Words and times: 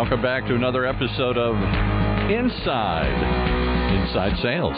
welcome 0.00 0.22
back 0.22 0.46
to 0.46 0.54
another 0.54 0.86
episode 0.86 1.36
of 1.36 1.54
Inside 2.30 3.12
Inside 4.00 4.32
Sales. 4.40 4.72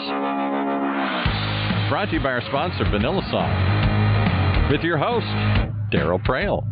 Brought 1.89 2.07
to 2.09 2.15
you 2.15 2.19
by 2.19 2.31
our 2.31 2.41
sponsor, 2.41 2.83
Vanilla 2.91 3.21
Soft, 3.31 4.69
with 4.69 4.81
your 4.81 4.97
host, 4.97 5.25
Darryl 5.93 6.21
Praill. 6.27 6.67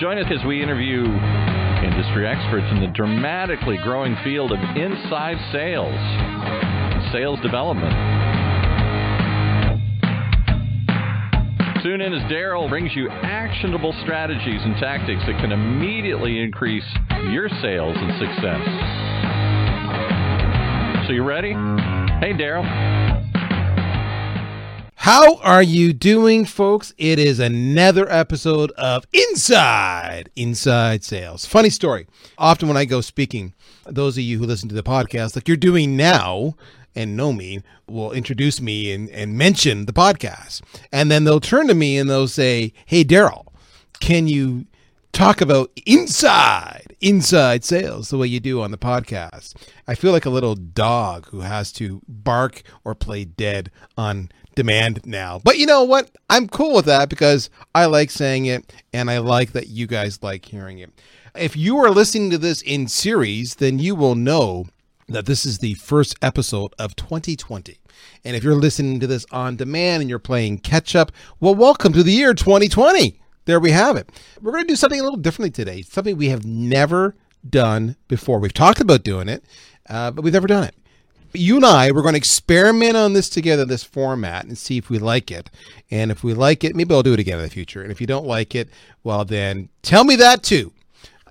Join 0.00 0.18
us 0.18 0.26
as 0.36 0.44
we 0.44 0.60
interview 0.60 1.04
industry 1.04 2.26
experts 2.26 2.66
in 2.72 2.80
the 2.80 2.90
dramatically 2.92 3.78
growing 3.84 4.16
field 4.24 4.50
of 4.50 4.58
inside 4.74 5.36
sales 5.52 5.94
sales 7.12 7.38
development. 7.40 8.19
Tune 11.82 12.02
in 12.02 12.12
as 12.12 12.20
Darryl 12.30 12.68
brings 12.68 12.94
you 12.94 13.08
actionable 13.08 13.94
strategies 14.02 14.60
and 14.62 14.76
tactics 14.76 15.22
that 15.26 15.40
can 15.40 15.50
immediately 15.50 16.38
increase 16.38 16.84
your 17.30 17.48
sales 17.62 17.96
and 17.98 18.12
success. 18.20 18.60
So, 21.06 21.14
you 21.14 21.24
ready? 21.24 21.52
Hey, 22.20 22.34
Darryl. 22.34 22.66
How 24.94 25.36
are 25.36 25.62
you 25.62 25.94
doing, 25.94 26.44
folks? 26.44 26.92
It 26.98 27.18
is 27.18 27.40
another 27.40 28.06
episode 28.12 28.72
of 28.72 29.06
Inside 29.14 30.28
Inside 30.36 31.02
Sales. 31.02 31.46
Funny 31.46 31.70
story. 31.70 32.06
Often 32.36 32.68
when 32.68 32.76
I 32.76 32.84
go 32.84 33.00
speaking, 33.00 33.54
those 33.86 34.18
of 34.18 34.22
you 34.22 34.36
who 34.36 34.44
listen 34.44 34.68
to 34.68 34.74
the 34.74 34.82
podcast, 34.82 35.34
like 35.34 35.48
you're 35.48 35.56
doing 35.56 35.96
now, 35.96 36.56
and 36.94 37.16
know 37.16 37.32
me 37.32 37.62
will 37.88 38.12
introduce 38.12 38.60
me 38.60 38.92
and, 38.92 39.08
and 39.10 39.36
mention 39.36 39.86
the 39.86 39.92
podcast. 39.92 40.62
And 40.92 41.10
then 41.10 41.24
they'll 41.24 41.40
turn 41.40 41.68
to 41.68 41.74
me 41.74 41.98
and 41.98 42.08
they'll 42.08 42.28
say, 42.28 42.72
Hey, 42.86 43.04
Darryl, 43.04 43.46
can 44.00 44.26
you 44.26 44.66
talk 45.12 45.40
about 45.40 45.70
inside, 45.86 46.96
inside 47.00 47.64
sales 47.64 48.10
the 48.10 48.18
way 48.18 48.26
you 48.26 48.40
do 48.40 48.60
on 48.60 48.70
the 48.70 48.78
podcast? 48.78 49.54
I 49.86 49.94
feel 49.94 50.12
like 50.12 50.26
a 50.26 50.30
little 50.30 50.54
dog 50.54 51.26
who 51.28 51.40
has 51.40 51.72
to 51.72 52.00
bark 52.08 52.62
or 52.84 52.94
play 52.94 53.24
dead 53.24 53.70
on 53.96 54.30
demand 54.54 55.00
now. 55.06 55.40
But 55.42 55.58
you 55.58 55.66
know 55.66 55.84
what? 55.84 56.10
I'm 56.28 56.48
cool 56.48 56.74
with 56.74 56.86
that 56.86 57.08
because 57.08 57.50
I 57.74 57.86
like 57.86 58.10
saying 58.10 58.46
it 58.46 58.72
and 58.92 59.10
I 59.10 59.18
like 59.18 59.52
that 59.52 59.68
you 59.68 59.86
guys 59.86 60.22
like 60.22 60.44
hearing 60.44 60.78
it. 60.78 60.90
If 61.34 61.56
you 61.56 61.78
are 61.78 61.90
listening 61.90 62.30
to 62.30 62.38
this 62.38 62.60
in 62.62 62.88
series, 62.88 63.56
then 63.56 63.78
you 63.78 63.94
will 63.94 64.16
know 64.16 64.66
that 65.10 65.26
this 65.26 65.44
is 65.44 65.58
the 65.58 65.74
first 65.74 66.16
episode 66.22 66.72
of 66.78 66.94
2020. 66.94 67.78
And 68.24 68.36
if 68.36 68.44
you're 68.44 68.54
listening 68.54 69.00
to 69.00 69.06
this 69.06 69.26
on 69.32 69.56
demand 69.56 70.02
and 70.02 70.08
you're 70.08 70.18
playing 70.18 70.58
catch 70.58 70.94
up, 70.94 71.10
well, 71.40 71.54
welcome 71.54 71.92
to 71.92 72.02
the 72.02 72.12
year 72.12 72.32
2020. 72.32 73.20
There 73.44 73.58
we 73.58 73.72
have 73.72 73.96
it. 73.96 74.08
We're 74.40 74.52
going 74.52 74.64
to 74.64 74.68
do 74.68 74.76
something 74.76 75.00
a 75.00 75.02
little 75.02 75.18
differently 75.18 75.50
today, 75.50 75.82
something 75.82 76.16
we 76.16 76.28
have 76.28 76.46
never 76.46 77.16
done 77.48 77.96
before. 78.06 78.38
We've 78.38 78.54
talked 78.54 78.80
about 78.80 79.02
doing 79.02 79.28
it, 79.28 79.44
uh, 79.88 80.12
but 80.12 80.22
we've 80.22 80.32
never 80.32 80.46
done 80.46 80.64
it. 80.64 80.74
You 81.32 81.56
and 81.56 81.64
I, 81.64 81.90
we're 81.90 82.02
going 82.02 82.14
to 82.14 82.18
experiment 82.18 82.96
on 82.96 83.12
this 83.12 83.28
together, 83.28 83.64
this 83.64 83.84
format, 83.84 84.44
and 84.44 84.58
see 84.58 84.78
if 84.78 84.90
we 84.90 84.98
like 84.98 85.30
it. 85.30 85.50
And 85.90 86.10
if 86.10 86.22
we 86.22 86.34
like 86.34 86.64
it, 86.64 86.76
maybe 86.76 86.94
I'll 86.94 87.02
do 87.02 87.14
it 87.14 87.20
again 87.20 87.38
in 87.38 87.44
the 87.44 87.50
future. 87.50 87.82
And 87.82 87.90
if 87.90 88.00
you 88.00 88.06
don't 88.06 88.26
like 88.26 88.54
it, 88.54 88.68
well, 89.04 89.24
then 89.24 89.68
tell 89.82 90.04
me 90.04 90.16
that 90.16 90.42
too. 90.42 90.72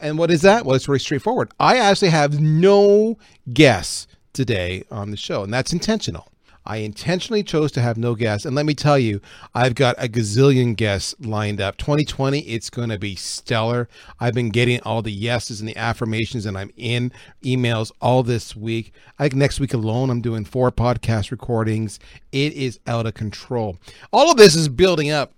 And 0.01 0.17
what 0.17 0.31
is 0.31 0.41
that? 0.41 0.65
Well, 0.65 0.75
it's 0.75 0.85
very 0.85 0.99
straightforward. 0.99 1.51
I 1.59 1.77
actually 1.77 2.09
have 2.09 2.39
no 2.39 3.17
guests 3.53 4.07
today 4.33 4.83
on 4.91 5.11
the 5.11 5.17
show, 5.17 5.43
and 5.43 5.53
that's 5.53 5.73
intentional. 5.73 6.27
I 6.65 6.77
intentionally 6.77 7.41
chose 7.41 7.71
to 7.71 7.81
have 7.81 7.97
no 7.97 8.13
guests. 8.13 8.45
And 8.45 8.55
let 8.55 8.65
me 8.65 8.75
tell 8.75 8.99
you, 8.99 9.21
I've 9.55 9.73
got 9.73 9.95
a 9.97 10.07
gazillion 10.07 10.75
guests 10.75 11.15
lined 11.19 11.59
up. 11.59 11.77
2020, 11.77 12.41
it's 12.41 12.69
going 12.69 12.89
to 12.89 12.99
be 12.99 13.15
stellar. 13.15 13.89
I've 14.19 14.35
been 14.35 14.49
getting 14.49 14.79
all 14.81 15.01
the 15.01 15.11
yeses 15.11 15.59
and 15.61 15.67
the 15.67 15.75
affirmations, 15.75 16.45
and 16.45 16.55
I'm 16.55 16.71
in 16.77 17.11
emails 17.43 17.91
all 18.01 18.21
this 18.21 18.55
week. 18.55 18.93
I 19.17 19.23
think 19.23 19.35
next 19.35 19.59
week 19.59 19.73
alone, 19.73 20.11
I'm 20.11 20.21
doing 20.21 20.45
four 20.45 20.71
podcast 20.71 21.31
recordings. 21.31 21.99
It 22.31 22.53
is 22.53 22.79
out 22.85 23.07
of 23.07 23.15
control. 23.15 23.79
All 24.11 24.29
of 24.29 24.37
this 24.37 24.53
is 24.55 24.69
building 24.69 25.09
up 25.09 25.33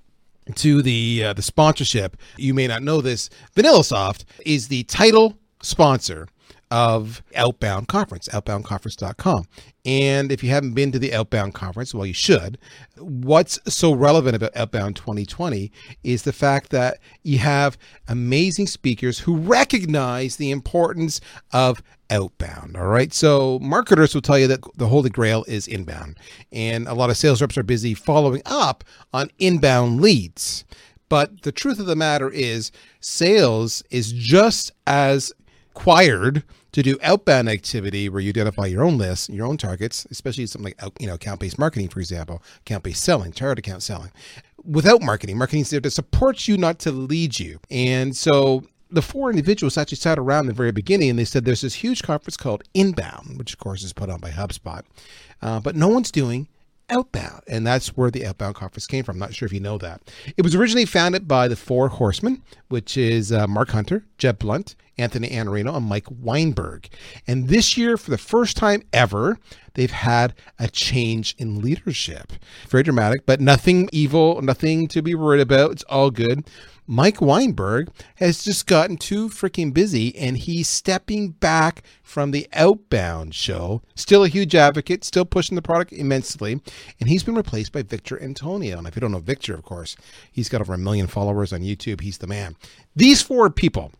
to 0.55 0.81
the 0.81 1.23
uh, 1.25 1.33
the 1.33 1.41
sponsorship. 1.41 2.17
You 2.37 2.53
may 2.53 2.67
not 2.67 2.83
know 2.83 3.01
this. 3.01 3.29
VanillaSoft 3.55 4.25
is 4.45 4.67
the 4.67 4.83
title 4.83 5.37
sponsor 5.61 6.27
of 6.71 7.21
Outbound 7.35 7.89
Conference, 7.89 8.29
outboundconference.com. 8.29 9.45
And 9.83 10.31
if 10.31 10.43
you 10.43 10.49
haven't 10.49 10.73
been 10.73 10.91
to 10.93 10.99
the 10.99 11.13
Outbound 11.13 11.53
Conference, 11.53 11.93
well, 11.93 12.05
you 12.05 12.13
should. 12.13 12.57
What's 12.97 13.59
so 13.67 13.93
relevant 13.93 14.35
about 14.37 14.55
Outbound 14.55 14.95
2020 14.95 15.71
is 16.03 16.23
the 16.23 16.31
fact 16.31 16.69
that 16.69 16.99
you 17.23 17.39
have 17.39 17.77
amazing 18.07 18.67
speakers 18.67 19.19
who 19.19 19.35
recognize 19.35 20.37
the 20.37 20.51
importance 20.51 21.19
of 21.51 21.83
outbound. 22.09 22.77
All 22.77 22.87
right. 22.87 23.13
So 23.13 23.59
marketers 23.59 24.13
will 24.13 24.21
tell 24.21 24.39
you 24.39 24.47
that 24.47 24.61
the 24.77 24.87
holy 24.87 25.09
grail 25.09 25.43
is 25.47 25.67
inbound. 25.67 26.17
And 26.51 26.87
a 26.87 26.93
lot 26.93 27.09
of 27.09 27.17
sales 27.17 27.41
reps 27.41 27.57
are 27.57 27.63
busy 27.63 27.93
following 27.93 28.41
up 28.45 28.83
on 29.13 29.29
inbound 29.39 30.01
leads. 30.01 30.63
But 31.09 31.41
the 31.41 31.51
truth 31.51 31.79
of 31.79 31.85
the 31.85 31.95
matter 31.95 32.29
is, 32.29 32.71
sales 33.01 33.83
is 33.91 34.13
just 34.13 34.71
as 34.87 35.33
required 35.73 36.43
to 36.71 36.81
do 36.81 36.97
outbound 37.03 37.49
activity 37.49 38.09
where 38.09 38.21
you 38.21 38.29
identify 38.29 38.65
your 38.65 38.83
own 38.83 38.97
list, 38.97 39.29
your 39.29 39.45
own 39.45 39.57
targets, 39.57 40.05
especially 40.09 40.45
something 40.45 40.73
like 40.79 41.01
you 41.01 41.07
know 41.07 41.15
account-based 41.15 41.59
marketing, 41.59 41.89
for 41.89 41.99
example, 41.99 42.41
account-based 42.61 43.03
selling, 43.03 43.31
target 43.31 43.59
account 43.59 43.83
selling. 43.83 44.11
Without 44.63 45.01
marketing, 45.01 45.37
marketing 45.37 45.61
is 45.61 45.69
there 45.71 45.81
to 45.81 45.91
support 45.91 46.47
you, 46.47 46.57
not 46.57 46.79
to 46.79 46.91
lead 46.91 47.39
you. 47.39 47.59
And 47.71 48.15
so 48.15 48.63
the 48.91 49.01
four 49.01 49.29
individuals 49.29 49.77
actually 49.77 49.97
sat 49.97 50.19
around 50.19 50.41
in 50.41 50.47
the 50.47 50.53
very 50.53 50.71
beginning 50.71 51.09
and 51.09 51.17
they 51.17 51.25
said 51.25 51.45
there's 51.45 51.61
this 51.61 51.75
huge 51.75 52.03
conference 52.03 52.37
called 52.37 52.63
Inbound, 52.73 53.37
which 53.37 53.53
of 53.53 53.59
course 53.59 53.83
is 53.83 53.93
put 53.93 54.09
on 54.09 54.19
by 54.19 54.29
HubSpot, 54.29 54.83
uh, 55.41 55.59
but 55.59 55.75
no 55.75 55.87
one's 55.87 56.11
doing 56.11 56.47
Outbound. 56.91 57.41
And 57.47 57.65
that's 57.65 57.95
where 57.95 58.11
the 58.11 58.25
Outbound 58.25 58.55
Conference 58.55 58.85
came 58.85 59.03
from. 59.03 59.15
I'm 59.15 59.19
not 59.19 59.33
sure 59.33 59.45
if 59.45 59.53
you 59.53 59.59
know 59.59 59.77
that. 59.77 60.01
It 60.37 60.41
was 60.41 60.55
originally 60.55 60.85
founded 60.85 61.27
by 61.27 61.47
the 61.47 61.55
Four 61.55 61.87
Horsemen, 61.87 62.43
which 62.67 62.97
is 62.97 63.31
uh, 63.31 63.47
Mark 63.47 63.69
Hunter, 63.69 64.03
Jeb 64.17 64.39
Blount, 64.39 64.75
Anthony 64.97 65.29
Iannarino, 65.29 65.75
and 65.75 65.85
Mike 65.85 66.07
Weinberg. 66.09 66.89
And 67.25 67.47
this 67.47 67.77
year, 67.77 67.97
for 67.97 68.11
the 68.11 68.17
first 68.17 68.57
time 68.57 68.83
ever, 68.93 69.39
they've 69.73 69.89
had 69.89 70.33
a 70.59 70.67
change 70.67 71.33
in 71.37 71.61
leadership. 71.61 72.33
Very 72.69 72.83
dramatic, 72.83 73.25
but 73.25 73.41
nothing 73.41 73.89
evil, 73.91 74.41
nothing 74.41 74.87
to 74.89 75.01
be 75.01 75.15
worried 75.15 75.41
about. 75.41 75.71
It's 75.71 75.83
all 75.83 76.11
good. 76.11 76.45
Mike 76.87 77.21
Weinberg 77.21 77.89
has 78.15 78.43
just 78.43 78.67
gotten 78.67 78.97
too 78.97 79.29
freaking 79.29 79.73
busy 79.73 80.15
and 80.15 80.37
he's 80.37 80.67
stepping 80.67 81.29
back 81.29 81.83
from 82.03 82.31
the 82.31 82.47
outbound 82.53 83.33
show. 83.33 83.81
Still 83.95 84.23
a 84.23 84.27
huge 84.27 84.55
advocate, 84.55 85.03
still 85.03 85.25
pushing 85.25 85.55
the 85.55 85.61
product 85.61 85.93
immensely. 85.93 86.59
And 86.99 87.07
he's 87.07 87.23
been 87.23 87.35
replaced 87.35 87.71
by 87.71 87.83
Victor 87.83 88.21
Antonio. 88.21 88.77
And 88.77 88.87
if 88.87 88.95
you 88.95 88.99
don't 88.99 89.11
know 89.11 89.19
Victor, 89.19 89.53
of 89.53 89.63
course, 89.63 89.95
he's 90.31 90.49
got 90.49 90.61
over 90.61 90.73
a 90.73 90.77
million 90.77 91.07
followers 91.07 91.53
on 91.53 91.61
YouTube. 91.61 92.01
He's 92.01 92.17
the 92.17 92.27
man. 92.27 92.55
These 92.95 93.21
four 93.21 93.49
people 93.49 93.91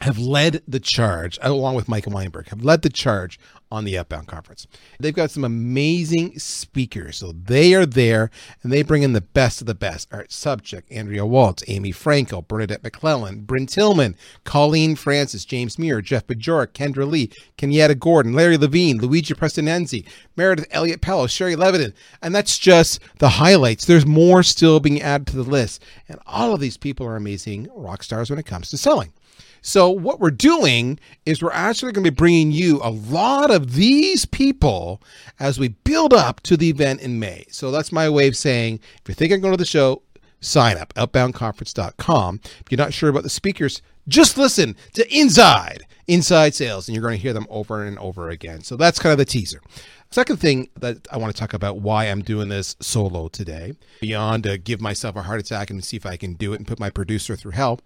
have 0.00 0.18
led 0.18 0.62
the 0.68 0.80
charge, 0.80 1.38
along 1.40 1.74
with 1.74 1.88
Michael 1.88 2.12
Weinberg, 2.12 2.48
have 2.48 2.62
led 2.62 2.82
the 2.82 2.90
charge 2.90 3.38
on 3.70 3.84
the 3.84 3.98
Outbound 3.98 4.28
Conference. 4.28 4.66
They've 5.00 5.14
got 5.14 5.30
some 5.30 5.44
amazing 5.44 6.38
speakers. 6.38 7.16
So 7.16 7.32
they 7.32 7.74
are 7.74 7.86
there 7.86 8.30
and 8.62 8.72
they 8.72 8.82
bring 8.82 9.02
in 9.02 9.12
the 9.12 9.20
best 9.20 9.60
of 9.60 9.66
the 9.66 9.74
best. 9.74 10.08
Art 10.12 10.28
Sobczak, 10.28 10.82
Andrea 10.90 11.26
Waltz, 11.26 11.64
Amy 11.66 11.92
Frankel, 11.92 12.46
Bernadette 12.46 12.82
McClelland, 12.82 13.46
Brynne 13.46 13.68
Tillman, 13.68 14.16
Colleen 14.44 14.94
Francis, 14.94 15.44
James 15.44 15.78
Muir, 15.78 16.00
Jeff 16.00 16.26
Bajorek, 16.26 16.68
Kendra 16.68 17.08
Lee, 17.08 17.30
Kenyatta 17.58 17.98
Gordon, 17.98 18.34
Larry 18.34 18.56
Levine, 18.56 18.98
Luigi 18.98 19.34
Prestinenzi, 19.34 20.06
Meredith 20.36 20.68
Elliott 20.70 21.00
Powell, 21.00 21.26
Shari 21.26 21.56
Levitin. 21.56 21.92
And 22.22 22.34
that's 22.34 22.58
just 22.58 23.00
the 23.18 23.30
highlights. 23.30 23.84
There's 23.84 24.06
more 24.06 24.42
still 24.42 24.78
being 24.78 25.02
added 25.02 25.26
to 25.28 25.36
the 25.36 25.42
list. 25.42 25.82
And 26.08 26.20
all 26.26 26.54
of 26.54 26.60
these 26.60 26.76
people 26.76 27.06
are 27.06 27.16
amazing 27.16 27.68
rock 27.74 28.02
stars 28.04 28.30
when 28.30 28.38
it 28.38 28.46
comes 28.46 28.70
to 28.70 28.78
selling. 28.78 29.12
So, 29.66 29.90
what 29.90 30.20
we're 30.20 30.30
doing 30.30 31.00
is 31.26 31.42
we're 31.42 31.50
actually 31.50 31.90
going 31.90 32.04
to 32.04 32.12
be 32.12 32.14
bringing 32.14 32.52
you 32.52 32.78
a 32.84 32.90
lot 32.90 33.50
of 33.50 33.74
these 33.74 34.24
people 34.24 35.02
as 35.40 35.58
we 35.58 35.70
build 35.70 36.14
up 36.14 36.40
to 36.42 36.56
the 36.56 36.70
event 36.70 37.00
in 37.00 37.18
May. 37.18 37.46
So, 37.50 37.72
that's 37.72 37.90
my 37.90 38.08
way 38.08 38.28
of 38.28 38.36
saying 38.36 38.78
if 39.00 39.08
you're 39.08 39.16
thinking 39.16 39.38
of 39.38 39.42
going 39.42 39.54
to 39.54 39.58
the 39.58 39.64
show, 39.64 40.02
sign 40.40 40.78
up, 40.78 40.94
outboundconference.com. 40.94 42.40
If 42.44 42.70
you're 42.70 42.76
not 42.76 42.94
sure 42.94 43.10
about 43.10 43.24
the 43.24 43.28
speakers, 43.28 43.82
just 44.06 44.38
listen 44.38 44.76
to 44.92 45.12
Inside, 45.12 45.84
Inside 46.06 46.54
Sales, 46.54 46.86
and 46.86 46.94
you're 46.94 47.02
going 47.02 47.16
to 47.16 47.22
hear 47.22 47.32
them 47.32 47.48
over 47.50 47.82
and 47.82 47.98
over 47.98 48.30
again. 48.30 48.62
So, 48.62 48.76
that's 48.76 49.00
kind 49.00 49.10
of 49.10 49.18
the 49.18 49.24
teaser. 49.24 49.60
Second 50.12 50.36
thing 50.36 50.68
that 50.78 51.08
I 51.10 51.16
want 51.16 51.34
to 51.34 51.40
talk 51.40 51.54
about 51.54 51.78
why 51.78 52.04
I'm 52.04 52.22
doing 52.22 52.50
this 52.50 52.76
solo 52.78 53.26
today, 53.26 53.72
beyond 54.00 54.44
to 54.44 54.58
give 54.58 54.80
myself 54.80 55.16
a 55.16 55.22
heart 55.22 55.40
attack 55.40 55.70
and 55.70 55.82
see 55.82 55.96
if 55.96 56.06
I 56.06 56.16
can 56.16 56.34
do 56.34 56.52
it 56.52 56.58
and 56.58 56.68
put 56.68 56.78
my 56.78 56.88
producer 56.88 57.34
through 57.34 57.50
hell 57.50 57.80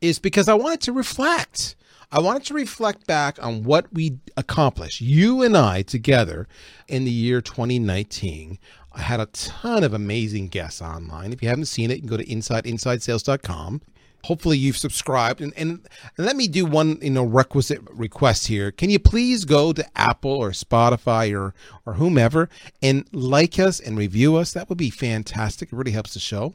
is 0.00 0.18
because 0.18 0.48
I 0.48 0.54
wanted 0.54 0.80
to 0.82 0.92
reflect. 0.92 1.76
I 2.12 2.20
wanted 2.20 2.44
to 2.46 2.54
reflect 2.54 3.06
back 3.06 3.42
on 3.42 3.62
what 3.62 3.92
we 3.92 4.18
accomplished, 4.36 5.00
you 5.00 5.42
and 5.42 5.56
I 5.56 5.82
together, 5.82 6.48
in 6.88 7.04
the 7.04 7.10
year 7.10 7.40
2019. 7.40 8.58
I 8.92 9.00
had 9.00 9.20
a 9.20 9.26
ton 9.26 9.84
of 9.84 9.94
amazing 9.94 10.48
guests 10.48 10.82
online. 10.82 11.32
If 11.32 11.42
you 11.42 11.48
haven't 11.48 11.66
seen 11.66 11.90
it, 11.90 11.94
you 11.94 12.00
can 12.00 12.08
go 12.08 12.16
to 12.16 12.26
insideinsidesales.com. 12.26 13.82
hopefully 14.24 14.58
you've 14.58 14.76
subscribed. 14.76 15.40
And, 15.40 15.52
and, 15.56 15.86
let 16.18 16.36
me 16.36 16.48
do 16.48 16.66
one 16.66 16.98
you 17.00 17.10
know 17.10 17.24
requisite 17.24 17.80
request 17.90 18.46
here. 18.46 18.70
Can 18.70 18.90
you 18.90 18.98
please 18.98 19.44
go 19.44 19.72
to 19.72 19.84
apple 19.98 20.32
or 20.32 20.50
spotify 20.50 21.36
or 21.36 21.54
or 21.86 21.94
whomever 21.94 22.48
and 22.82 23.06
like 23.12 23.58
us 23.58 23.80
and 23.80 23.96
review 23.96 24.36
us? 24.36 24.52
That 24.52 24.68
would 24.68 24.78
be 24.78 24.90
fantastic. 24.90 25.72
It 25.72 25.76
really 25.76 25.92
helps 25.92 26.14
the 26.14 26.20
show. 26.20 26.54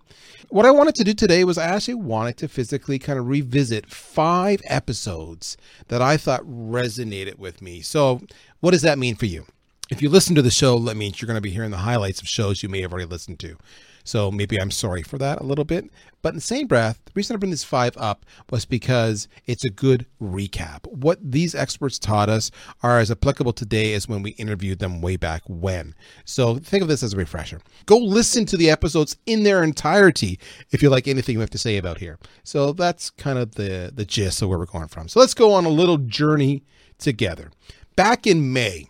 What 0.50 0.66
i 0.66 0.72
wanted 0.72 0.96
to 0.96 1.04
do 1.04 1.14
today 1.14 1.44
was 1.44 1.58
i 1.58 1.66
actually 1.66 1.96
wanted 1.96 2.38
to 2.38 2.48
physically 2.48 3.00
kind 3.00 3.18
of 3.18 3.28
revisit 3.28 3.90
five 3.90 4.62
episodes 4.66 5.58
that 5.88 6.02
i 6.02 6.18
thought 6.18 6.44
resonated 6.44 7.38
with 7.38 7.62
me. 7.62 7.82
So 7.82 8.22
what 8.60 8.72
does 8.72 8.84
that 8.84 9.00
mean 9.00 9.16
for 9.16 9.26
you? 9.26 9.46
If 9.90 10.02
you 10.02 10.10
listen 10.10 10.36
to 10.36 10.42
the 10.42 10.52
show 10.52 10.78
that 10.80 10.98
means 10.98 11.22
you're 11.22 11.28
going 11.28 11.36
to 11.36 11.42
be 11.42 11.52
hearing 11.52 11.72
the 11.72 11.78
highlights 11.78 12.22
of 12.22 12.28
shows 12.28 12.62
you 12.62 12.70
may 12.70 12.82
have 12.82 12.92
already 12.92 13.10
listened 13.10 13.40
to 13.40 13.58
so 14.06 14.32
maybe 14.32 14.58
I'm 14.58 14.72
sorry 14.72 15.04
for 15.04 15.18
that 15.18 15.42
a 15.42 15.44
little 15.44 15.66
bit. 15.66 15.90
But 16.22 16.30
in 16.30 16.36
the 16.36 16.42
same 16.42 16.68
breath, 16.68 17.02
the 17.06 17.12
reason 17.14 17.36
I 17.36 17.38
bring 17.38 17.52
this 17.52 17.64
five 17.64 17.96
up 17.98 18.26
was 18.50 18.66
because 18.66 19.28
it's 19.46 19.66
a 19.66 19.70
good 19.70 20.06
recap. 20.22 20.88
What 20.88 21.20
these 21.22 21.54
experts 21.54 22.00
taught 22.00 22.30
us 22.30 22.50
are 22.82 23.00
as 23.00 23.12
applicable 23.12 23.54
today 23.54 23.94
as 23.94 24.08
when 24.08 24.24
we 24.24 24.32
interviewed 24.32 24.80
them 24.80 25.02
way 25.02 25.18
back 25.18 25.42
when. 25.48 25.94
So 26.24 26.56
think 26.56 26.82
of 26.82 26.88
this 26.88 27.04
as 27.04 27.14
a 27.14 27.18
refresher. 27.18 27.60
Go 27.86 27.98
listen 27.98 28.46
to 28.46 28.58
the 28.58 28.70
episodes 28.70 29.18
in 29.26 29.44
their 29.44 29.64
entirety 29.64 30.40
if 30.72 30.82
you 30.82 30.90
like 30.90 31.08
anything 31.08 31.38
we 31.38 31.42
have 31.42 31.50
to 31.52 31.58
say 31.58 31.78
about 31.78 31.98
here. 31.98 32.18
So 32.44 32.74
that's 32.74 33.10
kind 33.10 33.38
of 33.38 33.56
the, 33.56 33.92
the 33.94 34.06
gist 34.06 34.42
of 34.42 34.50
where 34.50 34.58
we're 34.58 34.66
going 34.66 34.88
from. 34.88 35.08
So 35.08 35.20
let's 35.20 35.34
go 35.34 35.54
on 35.54 35.66
a 35.66 35.70
little 35.70 35.98
journey 35.98 36.64
together. 36.98 37.52
Back 37.96 38.26
in 38.26 38.52
May, 38.52 38.88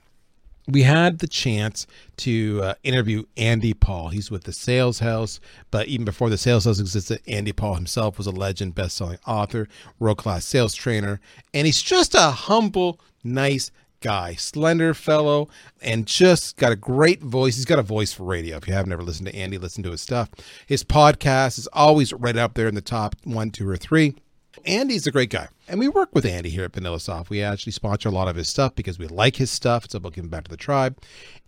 we 0.67 0.83
had 0.83 1.19
the 1.19 1.27
chance 1.27 1.85
to 2.17 2.61
uh, 2.63 2.73
interview 2.83 3.23
Andy 3.37 3.73
Paul. 3.73 4.09
He's 4.09 4.31
with 4.31 4.45
the 4.45 4.53
Sales 4.53 4.99
House, 4.99 5.39
but 5.71 5.87
even 5.87 6.05
before 6.05 6.29
the 6.29 6.37
Sales 6.37 6.65
House 6.65 6.79
existed, 6.79 7.21
Andy 7.27 7.53
Paul 7.53 7.75
himself 7.75 8.17
was 8.17 8.27
a 8.27 8.31
legend, 8.31 8.75
best-selling 8.75 9.19
author, 9.27 9.67
world-class 9.99 10.45
sales 10.45 10.73
trainer, 10.73 11.19
and 11.53 11.65
he's 11.65 11.81
just 11.81 12.15
a 12.15 12.31
humble, 12.31 12.99
nice 13.23 13.71
guy, 14.01 14.35
slender 14.35 14.93
fellow, 14.93 15.49
and 15.81 16.05
just 16.05 16.57
got 16.57 16.71
a 16.71 16.75
great 16.75 17.21
voice. 17.21 17.55
He's 17.55 17.65
got 17.65 17.79
a 17.79 17.83
voice 17.83 18.13
for 18.13 18.23
radio. 18.23 18.57
If 18.57 18.67
you 18.67 18.73
haven't 18.73 18.91
ever 18.91 19.03
listened 19.03 19.27
to 19.27 19.35
Andy, 19.35 19.57
listen 19.57 19.83
to 19.83 19.91
his 19.91 20.01
stuff. 20.01 20.29
His 20.67 20.83
podcast 20.83 21.57
is 21.57 21.67
always 21.73 22.13
right 22.13 22.37
up 22.37 22.53
there 22.53 22.67
in 22.67 22.75
the 22.75 22.81
top 22.81 23.15
one, 23.23 23.51
two, 23.51 23.67
or 23.67 23.77
three. 23.77 24.15
Andy's 24.65 25.07
a 25.07 25.11
great 25.11 25.29
guy. 25.29 25.47
And 25.67 25.79
we 25.79 25.87
work 25.87 26.13
with 26.13 26.25
Andy 26.25 26.49
here 26.49 26.65
at 26.65 26.71
VanillaSoft. 26.71 27.29
We 27.29 27.41
actually 27.41 27.73
sponsor 27.73 28.09
a 28.09 28.11
lot 28.11 28.27
of 28.27 28.35
his 28.35 28.49
stuff 28.49 28.75
because 28.75 28.99
we 28.99 29.07
like 29.07 29.35
his 29.35 29.51
stuff. 29.51 29.85
It's 29.85 29.95
about 29.95 30.13
giving 30.13 30.29
back 30.29 30.45
to 30.45 30.51
the 30.51 30.57
tribe. 30.57 30.97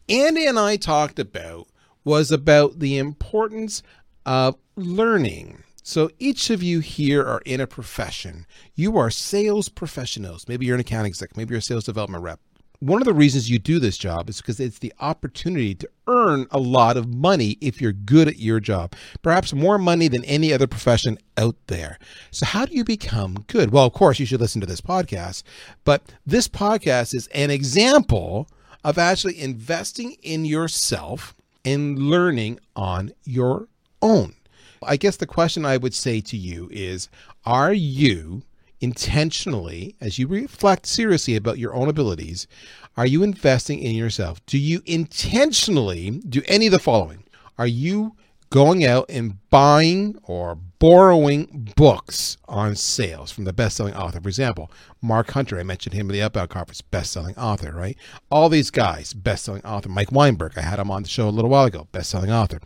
Andy 0.10 0.46
and 0.46 0.58
I 0.58 0.78
talked 0.78 1.20
about 1.20 1.68
was 2.04 2.32
about 2.32 2.80
the 2.80 2.98
importance 2.98 3.84
of 4.26 4.58
learning. 4.76 5.64
So 5.84 6.10
each 6.20 6.50
of 6.50 6.62
you 6.62 6.80
here 6.82 7.26
are 7.26 7.42
in 7.46 7.62
a 7.62 7.68
profession. 7.68 8.46
You 8.76 8.98
are 8.98 9.10
sales 9.10 9.70
professionals. 9.70 10.48
Maybe 10.48 10.66
you're 10.66 10.76
an 10.76 10.82
accounting 10.82 11.12
exec, 11.12 11.38
maybe 11.38 11.54
you're 11.54 11.60
a 11.60 11.62
sales 11.62 11.86
development 11.86 12.24
rep 12.24 12.40
one 12.80 13.02
of 13.02 13.06
the 13.06 13.14
reasons 13.14 13.50
you 13.50 13.58
do 13.58 13.80
this 13.80 13.98
job 13.98 14.30
is 14.30 14.38
because 14.38 14.60
it's 14.60 14.80
the 14.80 14.94
opportunity 15.00 15.74
to 15.76 15.90
earn 16.08 16.46
a 16.52 16.60
lot 16.60 16.96
of 16.96 17.14
money 17.14 17.58
if 17.60 17.82
you're 17.82 17.92
good 17.92 18.28
at 18.28 18.38
your 18.38 18.60
job, 18.60 18.94
perhaps 19.22 19.54
more 19.54 19.78
money 19.80 20.08
than 20.08 20.24
any 20.26 20.54
other 20.54 20.68
profession 20.68 21.18
out 21.38 21.56
there. 21.68 21.98
So, 22.30 22.46
how 22.46 22.66
do 22.66 22.76
you 22.76 22.84
become 22.84 23.46
good? 23.48 23.72
Well, 23.72 23.86
of 23.86 23.94
course, 23.94 24.20
you 24.20 24.26
should 24.26 24.42
listen 24.42 24.62
to 24.62 24.68
this 24.68 24.82
podcast, 24.82 25.44
but 25.86 26.04
this 26.26 26.48
podcast 26.48 27.16
is 27.16 27.28
an 27.28 27.50
example 27.50 28.48
of 28.84 28.98
actually 28.98 29.40
investing 29.40 30.16
in 30.22 30.46
yourself 30.46 31.34
and 31.66 31.98
learning 31.98 32.60
on 32.76 33.12
your 33.24 33.68
own. 34.02 34.36
I 34.84 34.98
guess 34.98 35.18
the 35.18 35.26
question 35.26 35.66
I 35.66 35.78
would 35.78 35.96
say 35.96 36.22
to 36.22 36.38
you 36.38 36.70
is 36.72 37.10
Are 37.46 37.74
you 37.74 38.44
intentionally, 38.80 39.96
as 40.00 40.20
you 40.20 40.28
reflect 40.28 40.86
seriously 40.86 41.36
about 41.36 41.58
your 41.58 41.74
own 41.74 41.90
abilities, 41.90 42.48
are 42.96 43.06
you 43.06 43.24
investing 43.24 43.80
in 43.80 43.96
yourself? 43.96 44.44
Do 44.46 44.58
you 44.58 44.82
intentionally 44.86 46.12
do 46.28 46.42
any 46.48 46.68
of 46.68 46.72
the 46.72 46.80
following? 46.80 47.24
Are 47.58 47.68
you 47.68 48.16
going 48.50 48.86
out 48.86 49.06
and 49.10 49.38
buying 49.50 50.18
or 50.24 50.58
borrowing 50.80 51.72
books 51.76 52.38
on 52.48 52.76
sales 52.76 53.32
from 53.32 53.46
the 53.46 53.54
best-selling 53.54 53.96
author. 53.96 54.22
For 54.22 54.30
example, 54.30 54.72
Mark 55.02 55.32
Hunter, 55.32 55.60
I 55.60 55.64
mentioned 55.64 55.94
him 55.94 56.10
at 56.10 56.14
the 56.14 56.22
Outbound 56.22 56.50
Conference, 56.50 56.82
best-selling 56.82 57.38
author, 57.38 57.72
right? 57.72 57.98
All 58.30 58.50
these 58.50 58.70
guys, 58.70 59.14
best-selling 59.14 59.64
author. 59.66 59.90
Mike 59.90 60.12
Weinberg, 60.12 60.58
I 60.58 60.62
had 60.62 60.80
him 60.80 60.92
on 60.92 61.04
the 61.04 61.10
show 61.10 61.28
a 61.28 61.32
little 61.32 61.50
while 61.50 61.66
ago, 61.66 61.88
best-selling 61.92 62.32
author. 62.32 62.60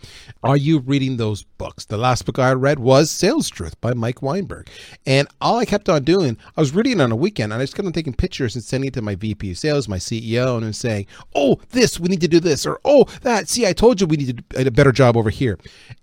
Are 0.43 0.57
you 0.57 0.79
reading 0.79 1.17
those 1.17 1.43
books? 1.43 1.85
The 1.85 1.97
last 1.97 2.25
book 2.25 2.39
I 2.39 2.51
read 2.53 2.79
was 2.79 3.09
Sales 3.09 3.49
Truth 3.49 3.79
by 3.81 3.93
Mike 3.93 4.21
Weinberg. 4.21 4.69
And 5.05 5.27
all 5.39 5.57
I 5.57 5.65
kept 5.65 5.89
on 5.89 6.03
doing, 6.03 6.37
I 6.55 6.61
was 6.61 6.75
reading 6.75 6.99
it 6.99 7.01
on 7.01 7.11
a 7.11 7.15
weekend, 7.15 7.53
and 7.53 7.61
I 7.61 7.63
just 7.63 7.75
kept 7.75 7.85
on 7.85 7.93
taking 7.93 8.13
pictures 8.13 8.55
and 8.55 8.63
sending 8.63 8.89
it 8.89 8.93
to 8.95 9.01
my 9.01 9.15
VP 9.15 9.51
of 9.51 9.57
sales, 9.57 9.87
my 9.87 9.97
CEO, 9.97 10.57
and 10.57 10.65
I'm 10.65 10.73
saying, 10.73 11.07
oh, 11.33 11.59
this, 11.69 11.99
we 11.99 12.09
need 12.09 12.21
to 12.21 12.27
do 12.27 12.39
this, 12.39 12.65
or 12.65 12.79
oh, 12.85 13.05
that, 13.21 13.47
see, 13.49 13.65
I 13.65 13.73
told 13.73 14.01
you 14.01 14.07
we 14.07 14.17
need 14.17 14.37
to 14.37 14.63
do 14.63 14.67
a 14.67 14.71
better 14.71 14.91
job 14.91 15.17
over 15.17 15.29
here. 15.29 15.57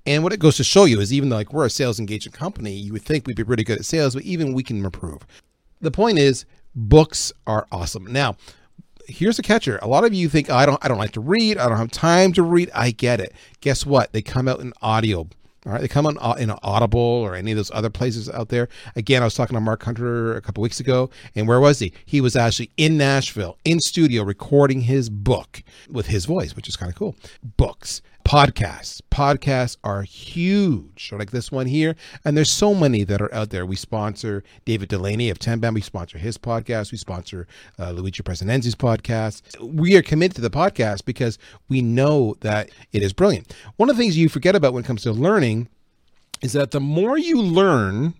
And 0.06 0.22
what 0.22 0.32
it 0.32 0.40
goes 0.40 0.56
to 0.56 0.64
show 0.64 0.86
you 0.86 1.00
is 1.00 1.12
even 1.12 1.28
though 1.28 1.36
like 1.36 1.52
we're 1.52 1.66
a 1.66 1.70
sales 1.70 1.97
engagement 1.98 2.34
company, 2.34 2.72
you 2.72 2.92
would 2.92 3.02
think 3.02 3.26
we'd 3.26 3.36
be 3.36 3.42
really 3.42 3.64
good 3.64 3.78
at 3.78 3.84
sales, 3.84 4.14
but 4.14 4.24
even 4.24 4.52
we 4.52 4.62
can 4.62 4.84
improve. 4.84 5.26
The 5.80 5.90
point 5.90 6.18
is, 6.18 6.44
books 6.74 7.32
are 7.46 7.66
awesome. 7.70 8.06
Now, 8.12 8.36
here's 9.06 9.38
a 9.38 9.42
catcher. 9.42 9.78
A 9.82 9.88
lot 9.88 10.04
of 10.04 10.14
you 10.14 10.28
think 10.28 10.50
I 10.50 10.66
don't 10.66 10.82
I 10.84 10.88
don't 10.88 10.98
like 10.98 11.12
to 11.12 11.20
read. 11.20 11.58
I 11.58 11.68
don't 11.68 11.78
have 11.78 11.90
time 11.90 12.32
to 12.34 12.42
read. 12.42 12.70
I 12.74 12.90
get 12.90 13.20
it. 13.20 13.32
Guess 13.60 13.86
what? 13.86 14.12
They 14.12 14.22
come 14.22 14.48
out 14.48 14.60
in 14.60 14.72
audio. 14.82 15.28
All 15.66 15.72
right, 15.72 15.80
they 15.80 15.88
come 15.88 16.06
on 16.06 16.40
in 16.40 16.50
Audible 16.62 17.00
or 17.00 17.34
any 17.34 17.50
of 17.50 17.56
those 17.56 17.70
other 17.72 17.90
places 17.90 18.30
out 18.30 18.48
there. 18.48 18.68
Again, 18.94 19.22
I 19.22 19.26
was 19.26 19.34
talking 19.34 19.54
to 19.54 19.60
Mark 19.60 19.82
Hunter 19.82 20.34
a 20.34 20.40
couple 20.40 20.62
weeks 20.62 20.78
ago, 20.80 21.10
and 21.34 21.48
where 21.48 21.60
was 21.60 21.80
he? 21.80 21.92
He 22.06 22.20
was 22.20 22.36
actually 22.36 22.70
in 22.76 22.96
Nashville, 22.96 23.58
in 23.64 23.80
studio, 23.80 24.22
recording 24.22 24.82
his 24.82 25.10
book 25.10 25.62
with 25.90 26.06
his 26.06 26.26
voice, 26.26 26.54
which 26.54 26.68
is 26.68 26.76
kind 26.76 26.90
of 26.90 26.96
cool. 26.96 27.16
Books 27.42 28.02
podcasts. 28.28 29.00
Podcasts 29.10 29.78
are 29.82 30.02
huge, 30.02 31.10
like 31.16 31.30
this 31.30 31.50
one 31.50 31.64
here. 31.64 31.96
And 32.26 32.36
there's 32.36 32.50
so 32.50 32.74
many 32.74 33.02
that 33.04 33.22
are 33.22 33.34
out 33.34 33.48
there. 33.48 33.64
We 33.64 33.74
sponsor 33.74 34.44
David 34.66 34.90
Dulany 34.90 35.30
of 35.30 35.38
Tenbound. 35.38 35.74
We 35.74 35.80
sponsor 35.80 36.18
his 36.18 36.36
podcast. 36.36 36.92
We 36.92 36.98
sponsor 36.98 37.46
uh, 37.78 37.92
Luigi 37.92 38.22
Prestinenzi's 38.22 38.74
podcast. 38.74 39.58
We 39.62 39.96
are 39.96 40.02
committed 40.02 40.36
to 40.36 40.42
the 40.42 40.50
podcast 40.50 41.06
because 41.06 41.38
we 41.70 41.80
know 41.80 42.36
that 42.40 42.68
it 42.92 43.02
is 43.02 43.14
brilliant. 43.14 43.54
One 43.76 43.88
of 43.88 43.96
the 43.96 44.02
things 44.02 44.18
you 44.18 44.28
forget 44.28 44.54
about 44.54 44.74
when 44.74 44.84
it 44.84 44.86
comes 44.86 45.04
to 45.04 45.12
learning 45.12 45.68
is 46.42 46.52
that 46.52 46.72
the 46.72 46.80
more 46.80 47.16
you 47.16 47.40
learn, 47.40 48.12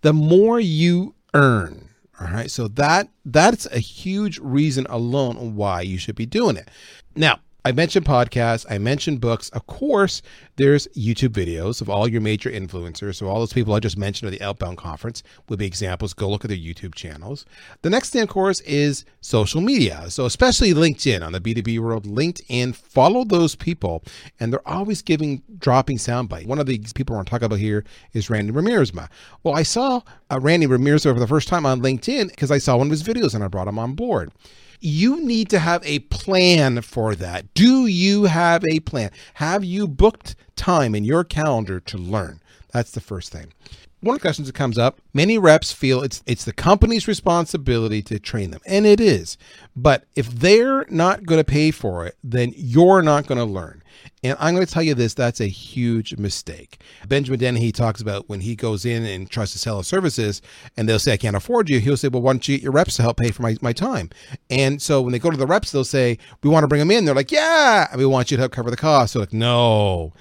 the 0.00 0.14
more 0.14 0.60
you 0.60 1.14
earn. 1.34 1.90
All 2.18 2.28
right. 2.28 2.50
So 2.50 2.68
that 2.68 3.10
that's 3.26 3.66
a 3.66 3.80
huge 3.80 4.38
reason 4.38 4.86
alone 4.88 5.56
why 5.56 5.82
you 5.82 5.98
should 5.98 6.16
be 6.16 6.24
doing 6.24 6.56
it. 6.56 6.70
Now, 7.14 7.40
I 7.64 7.72
mentioned 7.72 8.06
podcasts, 8.06 8.66
I 8.68 8.78
mentioned 8.78 9.20
books. 9.20 9.48
Of 9.50 9.66
course, 9.66 10.22
there's 10.56 10.86
YouTube 10.88 11.30
videos 11.30 11.80
of 11.80 11.88
all 11.88 12.06
your 12.06 12.20
major 12.20 12.50
influencers. 12.50 13.16
So, 13.16 13.28
all 13.28 13.38
those 13.38 13.52
people 13.52 13.74
I 13.74 13.80
just 13.80 13.96
mentioned 13.96 14.32
at 14.32 14.38
the 14.38 14.44
Outbound 14.44 14.76
Conference 14.76 15.22
would 15.48 15.58
be 15.58 15.66
examples. 15.66 16.12
Go 16.12 16.28
look 16.28 16.44
at 16.44 16.48
their 16.48 16.58
YouTube 16.58 16.94
channels. 16.94 17.46
The 17.80 17.90
next 17.90 18.10
thing, 18.10 18.22
of 18.22 18.28
course, 18.28 18.60
is 18.60 19.04
social 19.20 19.60
media. 19.60 20.10
So, 20.10 20.26
especially 20.26 20.74
LinkedIn 20.74 21.24
on 21.24 21.32
the 21.32 21.40
B2B 21.40 21.78
world, 21.78 22.04
LinkedIn, 22.04 22.74
follow 22.74 23.24
those 23.24 23.54
people. 23.54 24.04
And 24.40 24.52
they're 24.52 24.68
always 24.68 25.00
giving, 25.00 25.42
dropping 25.58 25.96
soundbite. 25.96 26.46
One 26.46 26.58
of 26.58 26.66
the 26.66 26.78
people 26.94 27.14
I 27.14 27.18
want 27.18 27.28
to 27.28 27.30
talk 27.30 27.42
about 27.42 27.58
here 27.58 27.84
is 28.12 28.28
Randy 28.28 28.52
Riemersma. 28.52 29.08
Well, 29.42 29.54
I 29.54 29.62
saw 29.62 30.02
uh, 30.30 30.38
Randy 30.40 30.66
Riemersma 30.66 31.14
for 31.14 31.20
the 31.20 31.26
first 31.26 31.48
time 31.48 31.64
on 31.64 31.80
LinkedIn 31.80 32.28
because 32.28 32.50
I 32.50 32.58
saw 32.58 32.76
one 32.76 32.88
of 32.88 32.90
his 32.90 33.02
videos 33.02 33.34
and 33.34 33.42
I 33.42 33.48
brought 33.48 33.68
him 33.68 33.78
on 33.78 33.94
board 33.94 34.32
you 34.82 35.24
need 35.24 35.48
to 35.48 35.60
have 35.60 35.80
a 35.86 36.00
plan 36.00 36.82
for 36.82 37.14
that. 37.14 37.54
Do 37.54 37.86
you 37.86 38.24
have 38.24 38.64
a 38.64 38.80
plan? 38.80 39.12
Have 39.34 39.64
you 39.64 39.86
booked 39.86 40.34
time 40.56 40.94
in 40.94 41.04
your 41.04 41.24
calendar 41.24 41.80
to 41.80 41.98
learn? 41.98 42.40
That's 42.72 42.90
the 42.90 43.00
first 43.00 43.32
thing. 43.32 43.52
One 44.00 44.16
of 44.16 44.20
the 44.20 44.26
questions 44.26 44.48
that 44.48 44.54
comes 44.54 44.78
up, 44.78 45.00
many 45.14 45.38
reps 45.38 45.70
feel 45.70 46.02
it's 46.02 46.24
it's 46.26 46.44
the 46.44 46.52
company's 46.52 47.06
responsibility 47.06 48.02
to 48.02 48.18
train 48.18 48.50
them. 48.50 48.60
And 48.66 48.84
it 48.84 49.00
is. 49.00 49.38
But 49.76 50.06
if 50.16 50.28
they're 50.28 50.84
not 50.88 51.24
going 51.24 51.38
to 51.38 51.44
pay 51.44 51.70
for 51.70 52.04
it, 52.04 52.16
then 52.24 52.52
you're 52.56 53.02
not 53.02 53.28
going 53.28 53.38
to 53.38 53.44
learn. 53.44 53.82
And 54.24 54.36
I'm 54.40 54.54
going 54.54 54.66
to 54.66 54.72
tell 54.72 54.82
you 54.82 54.94
this 54.94 55.14
that's 55.14 55.40
a 55.40 55.46
huge 55.46 56.16
mistake. 56.16 56.80
Benjamin 57.06 57.38
Dennehy 57.38 57.70
talks 57.70 58.00
about 58.00 58.28
when 58.28 58.40
he 58.40 58.56
goes 58.56 58.84
in 58.84 59.04
and 59.04 59.30
tries 59.30 59.52
to 59.52 59.58
sell 59.58 59.78
his 59.78 59.86
services 59.86 60.42
and 60.76 60.88
they'll 60.88 60.98
say, 60.98 61.12
I 61.12 61.16
can't 61.16 61.36
afford 61.36 61.70
you. 61.70 61.78
He'll 61.78 61.96
say, 61.96 62.08
Well, 62.08 62.22
why 62.22 62.32
don't 62.32 62.48
you 62.48 62.56
get 62.56 62.62
your 62.64 62.72
reps 62.72 62.96
to 62.96 63.02
help 63.02 63.18
pay 63.18 63.30
for 63.30 63.42
my, 63.42 63.56
my 63.60 63.72
time? 63.72 64.10
And 64.50 64.82
so 64.82 65.00
when 65.00 65.12
they 65.12 65.20
go 65.20 65.30
to 65.30 65.36
the 65.36 65.46
reps, 65.46 65.70
they'll 65.70 65.84
say, 65.84 66.18
We 66.42 66.50
want 66.50 66.64
to 66.64 66.68
bring 66.68 66.80
them 66.80 66.90
in. 66.90 67.04
They're 67.04 67.14
like, 67.14 67.30
Yeah, 67.30 67.94
we 67.96 68.06
want 68.06 68.32
you 68.32 68.36
to 68.36 68.42
help 68.42 68.52
cover 68.52 68.70
the 68.70 68.76
cost. 68.76 69.14
They're 69.14 69.22
like, 69.22 69.32
No, 69.32 70.12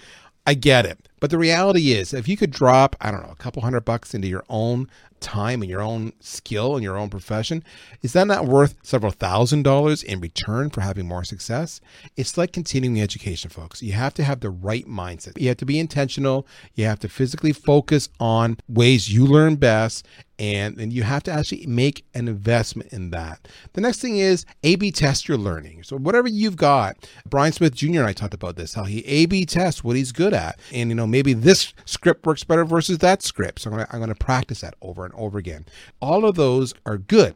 I 0.45 0.53
get 0.53 0.85
it. 0.85 1.07
But 1.19 1.29
the 1.29 1.37
reality 1.37 1.91
is, 1.91 2.13
if 2.13 2.27
you 2.27 2.35
could 2.35 2.51
drop, 2.51 2.95
I 2.99 3.11
don't 3.11 3.21
know, 3.21 3.31
a 3.31 3.35
couple 3.35 3.61
hundred 3.61 3.85
bucks 3.85 4.13
into 4.13 4.27
your 4.27 4.43
own 4.49 4.89
time 5.21 5.61
and 5.61 5.69
your 5.69 5.81
own 5.81 6.13
skill 6.19 6.75
and 6.75 6.83
your 6.83 6.97
own 6.97 7.09
profession, 7.09 7.63
is 8.01 8.13
that 8.13 8.27
not 8.27 8.45
worth 8.45 8.75
several 8.83 9.11
thousand 9.11 9.63
dollars 9.63 10.03
in 10.03 10.19
return 10.19 10.69
for 10.69 10.81
having 10.81 11.07
more 11.07 11.23
success? 11.23 11.79
It's 12.17 12.37
like 12.37 12.51
continuing 12.51 12.99
education, 12.99 13.49
folks. 13.49 13.81
You 13.81 13.93
have 13.93 14.13
to 14.15 14.23
have 14.23 14.41
the 14.41 14.49
right 14.49 14.85
mindset. 14.85 15.39
You 15.39 15.47
have 15.47 15.57
to 15.57 15.65
be 15.65 15.79
intentional. 15.79 16.45
You 16.75 16.85
have 16.85 16.99
to 16.99 17.09
physically 17.09 17.53
focus 17.53 18.09
on 18.19 18.57
ways 18.67 19.13
you 19.13 19.25
learn 19.25 19.55
best 19.55 20.05
and 20.41 20.75
then 20.75 20.89
you 20.89 21.03
have 21.03 21.21
to 21.21 21.31
actually 21.31 21.67
make 21.67 22.03
an 22.15 22.27
investment 22.27 22.91
in 22.91 23.11
that. 23.11 23.47
The 23.73 23.81
next 23.81 24.01
thing 24.01 24.17
is 24.17 24.43
A/B 24.63 24.91
test 24.91 25.27
your 25.27 25.37
learning. 25.37 25.83
So 25.83 25.97
whatever 25.97 26.27
you've 26.27 26.55
got, 26.55 27.07
Brian 27.29 27.53
Smith 27.53 27.75
Jr. 27.75 27.99
and 27.99 28.07
I 28.07 28.13
talked 28.13 28.33
about 28.33 28.55
this, 28.55 28.73
how 28.73 28.85
he 28.85 29.05
A/B 29.05 29.45
tests 29.45 29.83
what 29.83 29.95
he's 29.95 30.11
good 30.11 30.33
at, 30.33 30.59
and 30.73 30.89
you 30.89 30.95
know 30.95 31.05
maybe 31.05 31.33
this 31.33 31.75
script 31.85 32.25
works 32.25 32.43
better 32.43 32.65
versus 32.65 32.97
that 32.97 33.21
script. 33.21 33.61
So 33.61 33.69
I'm 33.69 33.77
gonna 33.77 33.87
I'm 33.91 33.99
gonna 33.99 34.15
practice 34.15 34.61
that 34.61 34.73
over 34.81 35.05
and 35.05 35.10
over 35.15 35.37
again. 35.37 35.65
All 36.01 36.25
of 36.25 36.35
those 36.35 36.73
are 36.85 36.97
good. 36.97 37.35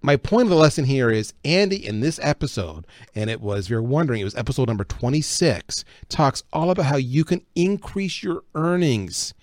My 0.00 0.16
point 0.16 0.44
of 0.44 0.50
the 0.50 0.56
lesson 0.56 0.84
here 0.84 1.10
is 1.10 1.34
Andy 1.44 1.84
in 1.84 2.00
this 2.00 2.20
episode, 2.22 2.86
and 3.14 3.28
it 3.28 3.40
was, 3.40 3.66
if 3.66 3.70
you're 3.70 3.82
wondering, 3.82 4.20
it 4.20 4.24
was 4.24 4.36
episode 4.36 4.68
number 4.68 4.84
26, 4.84 5.84
talks 6.08 6.44
all 6.52 6.70
about 6.70 6.86
how 6.86 6.96
you 6.96 7.24
can 7.24 7.44
increase 7.54 8.22
your 8.22 8.44
earnings 8.54 9.34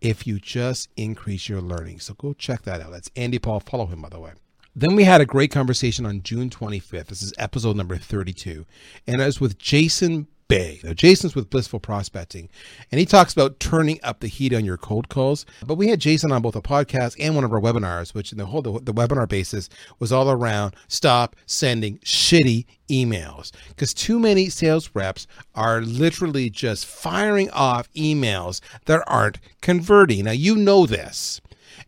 if 0.00 0.26
you 0.26 0.38
just 0.38 0.88
increase 0.96 1.48
your 1.48 1.60
learning. 1.60 2.00
So 2.00 2.14
go 2.14 2.32
check 2.32 2.62
that 2.62 2.80
out. 2.80 2.92
That's 2.92 3.10
Andy 3.16 3.38
Paul. 3.38 3.60
Follow 3.60 3.86
him, 3.86 4.02
by 4.02 4.08
the 4.08 4.20
way. 4.20 4.32
Then 4.76 4.94
we 4.94 5.04
had 5.04 5.20
a 5.20 5.26
great 5.26 5.50
conversation 5.50 6.06
on 6.06 6.22
June 6.22 6.50
25th. 6.50 7.06
This 7.06 7.22
is 7.22 7.34
episode 7.36 7.76
number 7.76 7.96
32. 7.96 8.64
And 9.08 9.20
was 9.20 9.40
with 9.40 9.58
Jason 9.58 10.28
Bay. 10.48 10.80
Now, 10.82 10.94
Jason's 10.94 11.34
with 11.34 11.50
Blissful 11.50 11.78
Prospecting, 11.78 12.48
and 12.90 12.98
he 12.98 13.04
talks 13.04 13.34
about 13.34 13.60
turning 13.60 14.00
up 14.02 14.20
the 14.20 14.28
heat 14.28 14.54
on 14.54 14.64
your 14.64 14.78
cold 14.78 15.08
calls. 15.10 15.44
But 15.64 15.74
we 15.74 15.88
had 15.88 16.00
Jason 16.00 16.32
on 16.32 16.42
both 16.42 16.56
a 16.56 16.62
podcast 16.62 17.16
and 17.20 17.34
one 17.34 17.44
of 17.44 17.52
our 17.52 17.60
webinars, 17.60 18.14
which 18.14 18.32
in 18.32 18.38
the 18.38 18.46
whole 18.46 18.62
the, 18.62 18.80
the 18.80 18.94
webinar 18.94 19.28
basis 19.28 19.68
was 19.98 20.10
all 20.10 20.30
around 20.30 20.74
stop 20.88 21.36
sending 21.46 21.98
shitty 21.98 22.64
emails 22.90 23.52
because 23.68 23.92
too 23.92 24.18
many 24.18 24.48
sales 24.48 24.90
reps 24.94 25.26
are 25.54 25.82
literally 25.82 26.48
just 26.48 26.86
firing 26.86 27.50
off 27.50 27.92
emails 27.92 28.60
that 28.86 29.02
aren't 29.06 29.38
converting. 29.60 30.24
Now 30.24 30.32
you 30.32 30.56
know 30.56 30.86
this. 30.86 31.40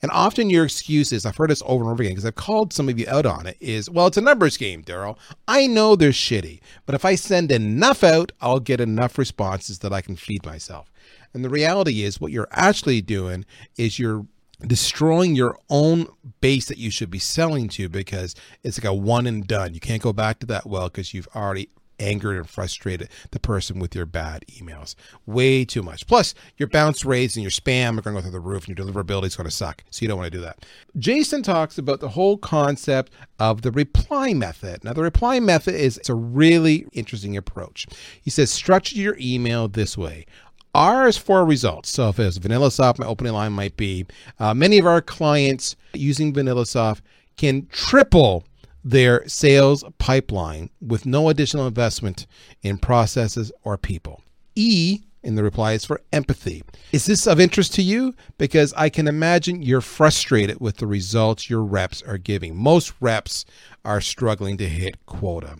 And 0.02 0.10
often 0.12 0.50
your 0.50 0.64
excuse 0.64 1.12
is, 1.12 1.26
I've 1.26 1.36
heard 1.36 1.50
this 1.50 1.62
over 1.66 1.84
and 1.84 1.92
over 1.92 2.02
again 2.02 2.12
because 2.12 2.24
I've 2.24 2.34
called 2.34 2.72
some 2.72 2.88
of 2.88 2.98
you 2.98 3.06
out 3.08 3.26
on 3.26 3.46
it, 3.46 3.56
is, 3.60 3.90
well, 3.90 4.06
it's 4.06 4.16
a 4.16 4.22
numbers 4.22 4.56
game, 4.56 4.82
Darryl. 4.82 5.18
I 5.46 5.66
know 5.66 5.94
they're 5.94 6.10
shitty, 6.10 6.60
but 6.86 6.94
if 6.94 7.04
I 7.04 7.14
send 7.14 7.52
enough 7.52 8.02
out, 8.02 8.32
I'll 8.40 8.60
get 8.60 8.80
enough 8.80 9.18
responses 9.18 9.80
that 9.80 9.92
I 9.92 10.00
can 10.00 10.16
feed 10.16 10.46
myself. 10.46 10.90
And 11.34 11.44
the 11.44 11.50
reality 11.50 12.02
is, 12.02 12.20
what 12.20 12.32
you're 12.32 12.48
actually 12.50 13.02
doing 13.02 13.44
is 13.76 13.98
you're 13.98 14.26
destroying 14.66 15.34
your 15.34 15.58
own 15.70 16.06
base 16.40 16.66
that 16.66 16.78
you 16.78 16.90
should 16.90 17.10
be 17.10 17.18
selling 17.18 17.68
to 17.68 17.88
because 17.88 18.34
it's 18.62 18.78
like 18.78 18.90
a 18.90 18.94
one 18.94 19.26
and 19.26 19.46
done. 19.46 19.74
You 19.74 19.80
can't 19.80 20.02
go 20.02 20.12
back 20.12 20.38
to 20.40 20.46
that 20.46 20.66
well 20.66 20.88
because 20.88 21.14
you've 21.14 21.28
already 21.34 21.70
angered 22.00 22.36
and 22.36 22.48
frustrated 22.48 23.08
the 23.30 23.38
person 23.38 23.78
with 23.78 23.94
your 23.94 24.06
bad 24.06 24.44
emails. 24.48 24.94
Way 25.26 25.64
too 25.64 25.82
much. 25.82 26.06
Plus, 26.06 26.34
your 26.56 26.68
bounce 26.68 27.04
rates 27.04 27.36
and 27.36 27.42
your 27.42 27.50
spam 27.50 27.98
are 27.98 28.02
going 28.02 28.16
to 28.16 28.20
go 28.20 28.22
through 28.22 28.30
the 28.32 28.40
roof 28.40 28.66
and 28.66 28.76
your 28.76 28.86
deliverability 28.86 29.26
is 29.26 29.36
going 29.36 29.48
to 29.48 29.54
suck. 29.54 29.84
So 29.90 30.02
you 30.02 30.08
don't 30.08 30.18
want 30.18 30.32
to 30.32 30.38
do 30.38 30.42
that. 30.42 30.64
Jason 30.98 31.42
talks 31.42 31.78
about 31.78 32.00
the 32.00 32.08
whole 32.08 32.38
concept 32.38 33.12
of 33.38 33.62
the 33.62 33.70
reply 33.70 34.34
method. 34.34 34.82
Now, 34.82 34.92
the 34.92 35.02
reply 35.02 35.38
method 35.40 35.74
is 35.74 35.98
it's 35.98 36.08
a 36.08 36.14
really 36.14 36.86
interesting 36.92 37.36
approach. 37.36 37.86
He 38.20 38.30
says 38.30 38.50
structure 38.50 38.96
your 38.96 39.16
email 39.20 39.68
this 39.68 39.96
way. 39.96 40.26
R 40.74 41.08
is 41.08 41.16
for 41.16 41.44
results. 41.44 41.90
So 41.90 42.08
if 42.10 42.18
it's 42.20 42.38
VanillaSoft, 42.38 42.98
my 42.98 43.06
opening 43.06 43.32
line 43.32 43.52
might 43.52 43.76
be 43.76 44.06
uh, 44.38 44.54
many 44.54 44.78
of 44.78 44.86
our 44.86 45.02
clients 45.02 45.74
using 45.94 46.32
VanillaSoft 46.32 47.00
can 47.36 47.66
triple 47.72 48.44
their 48.84 49.26
sales 49.28 49.84
pipeline 49.98 50.70
with 50.80 51.06
no 51.06 51.28
additional 51.28 51.66
investment 51.66 52.26
in 52.62 52.78
processes 52.78 53.52
or 53.62 53.76
people. 53.76 54.22
E 54.54 55.00
in 55.22 55.34
the 55.34 55.42
reply 55.42 55.72
is 55.72 55.84
for 55.84 56.00
empathy. 56.12 56.62
Is 56.92 57.06
this 57.06 57.26
of 57.26 57.38
interest 57.38 57.74
to 57.74 57.82
you? 57.82 58.14
Because 58.38 58.72
I 58.74 58.88
can 58.88 59.06
imagine 59.06 59.62
you're 59.62 59.82
frustrated 59.82 60.60
with 60.60 60.78
the 60.78 60.86
results 60.86 61.50
your 61.50 61.62
reps 61.62 62.02
are 62.02 62.18
giving. 62.18 62.56
Most 62.56 62.94
reps 63.00 63.44
are 63.84 64.00
struggling 64.00 64.56
to 64.58 64.68
hit 64.68 65.04
quota. 65.06 65.56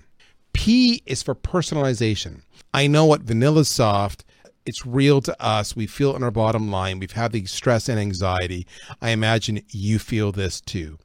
P 0.53 1.03
is 1.05 1.23
for 1.23 1.35
personalization. 1.35 2.43
I 2.73 2.87
know 2.87 3.05
what 3.05 3.25
VanillaSoft 3.25 4.23
it's 4.67 4.87
real 4.87 5.21
to 5.23 5.43
us. 5.43 5.75
We 5.75 5.87
feel 5.87 6.13
it 6.13 6.17
in 6.17 6.23
our 6.23 6.31
bottom 6.31 6.71
line. 6.71 6.99
We've 6.99 7.13
had 7.13 7.33
the 7.33 7.45
stress 7.47 7.89
and 7.89 7.99
anxiety. 7.99 8.67
I 9.01 9.11
imagine 9.11 9.63
you 9.71 9.99
feel 9.99 10.33
this 10.33 10.61
too. 10.61 10.99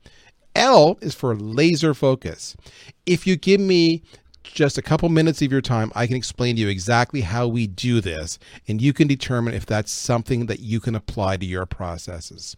L 0.56 0.98
is 1.02 1.14
for 1.14 1.36
laser 1.36 1.94
focus. 1.94 2.56
If 3.06 3.28
you 3.28 3.36
give 3.36 3.60
me 3.60 4.02
just 4.44 4.78
a 4.78 4.82
couple 4.82 5.10
minutes 5.10 5.42
of 5.42 5.52
your 5.52 5.62
time, 5.62 5.92
I 5.96 6.08
can 6.08 6.16
explain 6.16 6.56
to 6.56 6.62
you 6.62 6.70
exactly 6.70 7.22
how 7.22 7.48
we 7.48 7.68
do 7.68 8.00
this, 8.02 8.40
and 8.68 8.82
you 8.82 8.94
can 8.94 9.08
determine 9.08 9.54
if 9.54 9.66
that's 9.66 9.92
something 9.92 10.46
that 10.46 10.62
you 10.62 10.80
can 10.80 10.96
apply 10.96 11.38
to 11.38 11.46
your 11.46 11.66
processes. 11.66 12.56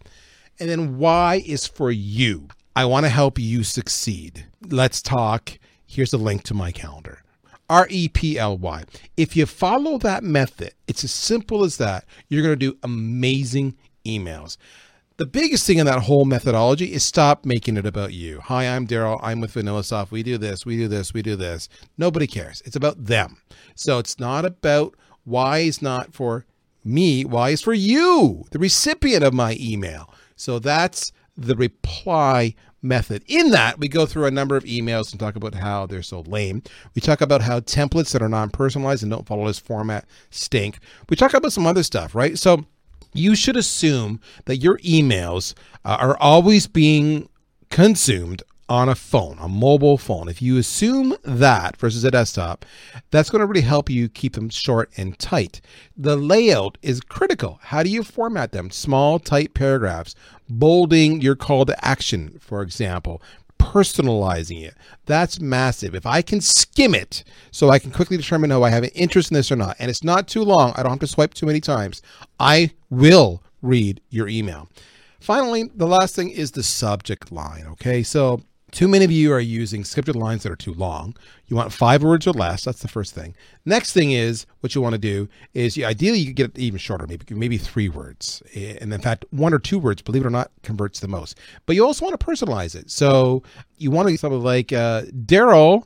And 0.60 0.70
then 0.70 0.98
Y 0.98 1.44
is 1.46 1.66
for 1.66 1.92
you. 1.92 2.48
I 2.76 2.86
want 2.86 3.06
to 3.06 3.10
help 3.10 3.40
you 3.40 3.64
succeed. 3.64 4.46
Let's 4.70 5.02
talk. 5.02 5.58
Here's 5.86 6.14
a 6.14 6.18
link 6.18 6.44
to 6.44 6.54
my 6.54 6.72
calendar. 6.72 7.24
R 7.70 7.88
E 7.90 8.08
P 8.08 8.38
L 8.38 8.58
Y. 8.58 8.84
If 9.18 9.36
you 9.36 9.46
follow 9.46 9.98
that 9.98 10.24
method, 10.24 10.74
it's 10.88 11.04
as 11.04 11.12
simple 11.12 11.64
as 11.64 11.78
that. 11.78 12.06
You're 12.30 12.44
going 12.44 12.58
to 12.58 12.72
do 12.72 12.78
amazing 12.84 13.76
emails. 14.06 14.58
The 15.18 15.26
biggest 15.26 15.66
thing 15.66 15.80
in 15.80 15.88
that 15.88 16.04
whole 16.04 16.26
methodology 16.26 16.94
is 16.94 17.04
stop 17.04 17.44
making 17.44 17.76
it 17.76 17.88
about 17.88 18.14
you. 18.14 18.40
Hi, 18.42 18.68
I'm 18.68 18.86
Darryl. 18.86 19.20
I'm 19.24 19.42
with 19.42 19.56
VanillaSoft. 19.56 20.12
We 20.12 20.22
do 20.22 20.38
this, 20.38 20.64
we 20.64 20.78
do 20.78 20.88
this, 20.88 21.12
we 21.12 21.24
do 21.24 21.36
this. 21.36 21.70
Nobody 21.98 22.28
cares. 22.28 22.62
It's 22.66 22.76
about 22.76 23.04
them. 23.04 23.42
So 23.74 23.98
it's 23.98 24.20
not 24.20 24.46
about 24.46 24.94
why 25.24 25.60
is 25.60 25.82
not 25.82 26.14
for 26.14 26.46
me, 26.84 27.26
why 27.26 27.50
is 27.50 27.64
for 27.64 27.74
you, 27.74 28.46
the 28.52 28.60
recipient 28.60 29.24
of 29.24 29.34
my 29.34 29.58
email. 29.60 30.14
So 30.36 30.60
that's 30.60 31.12
the 31.36 31.56
reply 31.56 32.54
method. 32.84 33.24
In 33.26 33.50
that, 33.50 33.80
we 33.80 33.88
go 33.88 34.06
through 34.06 34.26
a 34.26 34.32
number 34.32 34.56
of 34.56 34.66
emails 34.66 35.10
and 35.10 35.20
talk 35.20 35.36
about 35.36 35.56
how 35.56 35.88
they're 35.88 36.04
so 36.04 36.20
lame. 36.28 36.62
We 36.94 37.02
talk 37.02 37.22
about 37.22 37.42
how 37.42 37.62
templates 37.62 38.12
that 38.12 38.22
are 38.22 38.30
non 38.30 38.52
personalized 38.52 39.02
and 39.02 39.12
don't 39.12 39.26
follow 39.26 39.48
this 39.48 39.58
format 39.58 40.06
stink. 40.30 40.78
We 41.10 41.18
talk 41.18 41.34
about 41.34 41.54
some 41.54 41.66
other 41.66 41.82
stuff, 41.82 42.14
right? 42.14 42.38
So 42.38 42.68
you 43.18 43.36
should 43.36 43.58
assume 43.58 44.20
that 44.46 44.58
your 44.58 44.78
emails 44.80 45.54
uh, 45.84 45.98
are 46.00 46.18
always 46.18 46.68
being 46.68 47.30
consumed 47.70 48.44
on 48.70 48.90
a 48.90 48.96
phone, 48.96 49.38
a 49.40 49.48
mobile 49.48 49.98
phone. 49.98 50.28
If 50.28 50.42
you 50.42 50.58
assume 50.58 51.16
that 51.24 51.78
versus 51.78 52.04
a 52.04 52.12
desktop, 52.12 52.66
that's 53.12 53.30
going 53.30 53.40
to 53.40 53.46
really 53.46 53.62
help 53.62 53.90
you 53.90 54.10
keep 54.10 54.34
them 54.34 54.50
short 54.50 54.92
and 54.98 55.18
tight. 55.18 55.62
The 55.96 56.18
layout 56.18 56.78
is 56.82 57.00
critical. 57.00 57.60
How 57.64 57.82
do 57.84 57.90
you 57.90 58.04
format 58.04 58.52
them? 58.52 58.70
Small, 58.70 59.20
tight 59.20 59.54
paragraphs, 59.54 60.16
bolding 60.50 61.22
your 61.22 61.36
call 61.36 61.66
to 61.66 61.86
action, 61.86 62.38
for 62.42 62.62
example, 62.62 63.22
personalizing 63.72 64.64
it. 64.64 64.76
That's 65.06 65.40
massive. 65.40 65.94
If 65.94 66.06
I 66.06 66.22
can 66.22 66.40
skim 66.40 66.96
it 66.96 67.24
so 67.52 67.70
I 67.70 67.80
can 67.80 67.92
quickly 67.92 68.16
determine 68.18 68.52
oh 68.52 68.64
I 68.64 68.70
have 68.70 68.84
an 68.84 68.92
interest 68.96 69.32
in 69.32 69.36
this 69.36 69.52
or 69.52 69.56
not, 69.58 69.76
and 69.80 69.90
it's 69.90 70.04
not 70.04 70.28
too 70.28 70.44
long, 70.44 70.74
I 70.76 70.84
don't 70.84 70.94
have 70.94 71.00
to 71.00 71.08
swipe 71.08 71.34
too 71.34 71.46
many 71.46 71.60
times, 71.60 72.02
I 72.40 72.72
will 72.90 73.44
read 73.62 74.02
your 74.10 74.28
email. 74.28 74.70
Finally, 75.20 75.70
the 75.76 75.88
last 75.88 76.16
thing 76.16 76.30
is 76.30 76.52
the 76.52 76.64
subject 76.64 77.32
line. 77.32 77.66
Okay, 77.72 78.04
so 78.04 78.42
too 78.72 78.88
many 78.88 79.06
of 79.06 79.12
you 79.12 79.32
are 79.32 79.40
using 79.40 79.84
scripted 79.84 80.16
lines 80.16 80.44
that 80.44 80.52
are 80.52 80.58
too 80.58 80.74
long. 80.74 81.16
You 81.48 81.56
want 81.56 81.72
five 81.72 82.04
words 82.04 82.28
or 82.28 82.34
less. 82.34 82.66
That's 82.66 82.82
the 82.82 82.90
first 82.90 83.16
thing. 83.16 83.34
Next 83.66 83.94
thing 83.94 84.12
is 84.12 84.46
what 84.60 84.76
you 84.76 84.82
want 84.82 84.94
to 84.94 85.00
do 85.00 85.30
is 85.54 85.78
you, 85.78 85.86
ideally 85.86 86.20
you 86.20 86.34
get 86.34 86.50
it 86.50 86.60
even 86.60 86.78
shorter, 86.78 87.08
maybe 87.08 87.34
maybe 87.34 87.58
three 87.58 87.88
words. 87.88 88.44
And 88.54 88.94
in 88.94 89.02
fact, 89.02 89.24
one 89.30 89.54
or 89.54 89.60
two 89.60 89.80
words, 89.80 90.02
believe 90.02 90.24
it 90.24 90.28
or 90.28 90.32
not, 90.32 90.52
converts 90.64 91.00
the 91.00 91.08
most. 91.08 91.38
But 91.66 91.78
you 91.78 91.86
also 91.86 92.06
want 92.06 92.20
to 92.20 92.26
personalize 92.26 92.76
it. 92.76 92.92
So 92.92 93.42
you 93.78 93.90
want 93.90 94.10
to 94.10 94.14
do 94.14 94.18
something 94.18 94.44
like 94.44 94.74
uh, 94.74 95.04
Darryl, 95.04 95.86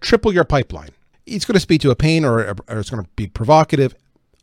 triple 0.00 0.34
your 0.34 0.44
pipeline. 0.44 0.90
It's 1.24 1.46
going 1.46 1.54
to 1.54 1.60
speak 1.60 1.80
to 1.82 1.90
a 1.90 1.96
pain 1.96 2.24
or, 2.26 2.40
or 2.40 2.78
it's 2.78 2.90
going 2.90 3.02
to 3.02 3.10
be 3.16 3.26
provocative. 3.26 3.94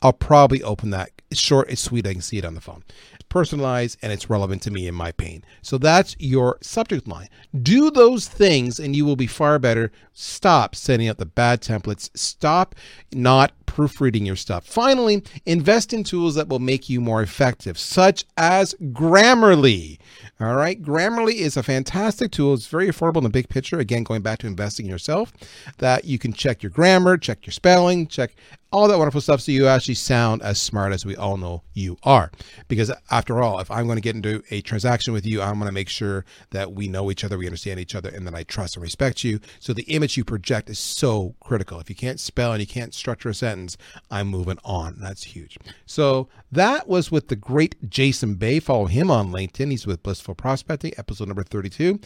I'll 0.02 0.12
probably 0.12 0.62
open 0.64 0.90
that. 0.90 1.10
It's 1.30 1.40
short, 1.40 1.70
it's 1.70 1.82
sweet. 1.82 2.06
I 2.06 2.14
can 2.14 2.22
see 2.22 2.38
it 2.38 2.44
on 2.44 2.54
the 2.54 2.60
phone 2.60 2.82
personalized, 3.30 3.98
and 4.02 4.12
it's 4.12 4.28
relevant 4.28 4.60
to 4.62 4.70
me 4.70 4.86
in 4.86 4.94
my 4.94 5.12
pain. 5.12 5.42
So 5.62 5.78
that's 5.78 6.14
your 6.18 6.58
subject 6.60 7.08
line. 7.08 7.28
Do 7.62 7.90
those 7.90 8.28
things, 8.28 8.78
and 8.78 8.94
you 8.94 9.06
will 9.06 9.16
be 9.16 9.26
far 9.26 9.58
better. 9.58 9.90
Stop 10.12 10.74
sending 10.74 11.08
out 11.08 11.16
the 11.16 11.24
bad 11.24 11.62
templates. 11.62 12.10
Stop 12.14 12.74
not 13.14 13.52
proofreading 13.64 14.26
your 14.26 14.36
stuff. 14.36 14.66
Finally, 14.66 15.22
invest 15.46 15.92
in 15.92 16.04
tools 16.04 16.34
that 16.34 16.48
will 16.48 16.58
make 16.58 16.90
you 16.90 17.00
more 17.00 17.22
effective, 17.22 17.78
such 17.78 18.24
as 18.36 18.74
Grammarly. 18.92 19.98
All 20.40 20.56
right, 20.56 20.82
Grammarly 20.82 21.34
is 21.34 21.56
a 21.56 21.62
fantastic 21.62 22.32
tool. 22.32 22.54
It's 22.54 22.66
very 22.66 22.88
affordable 22.88 23.18
in 23.18 23.24
the 23.24 23.30
big 23.30 23.48
picture. 23.48 23.78
Again, 23.78 24.02
going 24.02 24.22
back 24.22 24.40
to 24.40 24.48
investing 24.48 24.86
in 24.86 24.90
yourself, 24.90 25.32
that 25.78 26.04
you 26.04 26.18
can 26.18 26.32
check 26.32 26.62
your 26.62 26.70
grammar, 26.70 27.16
check 27.16 27.46
your 27.46 27.52
spelling, 27.52 28.08
check 28.08 28.34
all 28.72 28.86
that 28.88 28.98
wonderful 28.98 29.20
stuff 29.20 29.40
so 29.40 29.52
you 29.52 29.66
actually 29.66 29.94
sound 29.94 30.42
as 30.42 30.60
smart 30.60 30.92
as 30.92 31.04
we 31.04 31.16
all 31.16 31.36
know 31.36 31.62
you 31.74 31.96
are. 32.04 32.30
Because 32.68 32.92
after 33.10 33.42
all, 33.42 33.58
if 33.58 33.70
I'm 33.70 33.86
going 33.86 33.96
to 33.96 34.02
get 34.02 34.14
into 34.14 34.42
a 34.50 34.60
transaction 34.60 35.12
with 35.12 35.26
you, 35.26 35.42
I'm 35.42 35.54
going 35.54 35.66
to 35.66 35.72
make 35.72 35.88
sure 35.88 36.24
that 36.50 36.72
we 36.72 36.86
know 36.86 37.10
each 37.10 37.24
other, 37.24 37.36
we 37.36 37.46
understand 37.46 37.80
each 37.80 37.94
other, 37.94 38.08
and 38.10 38.26
that 38.26 38.34
I 38.34 38.44
trust 38.44 38.76
and 38.76 38.82
respect 38.82 39.24
you. 39.24 39.40
So 39.58 39.72
the 39.72 39.82
image 39.82 40.16
you 40.16 40.24
project 40.24 40.70
is 40.70 40.78
so 40.78 41.34
critical. 41.40 41.80
If 41.80 41.90
you 41.90 41.96
can't 41.96 42.20
spell 42.20 42.52
and 42.52 42.60
you 42.60 42.66
can't 42.66 42.94
structure 42.94 43.30
a 43.30 43.34
sentence, 43.34 43.76
I'm 44.10 44.28
moving 44.28 44.58
on. 44.64 44.96
That's 45.00 45.24
huge. 45.24 45.58
So 45.86 46.28
that 46.52 46.88
was 46.88 47.10
with 47.10 47.28
the 47.28 47.36
great 47.36 47.90
Jason 47.90 48.34
Bay. 48.34 48.60
Follow 48.60 48.86
him 48.86 49.10
on 49.10 49.32
LinkedIn. 49.32 49.70
He's 49.70 49.86
with 49.86 50.02
Blissful 50.02 50.34
Prospecting, 50.36 50.92
episode 50.96 51.26
number 51.28 51.42
32. 51.42 51.98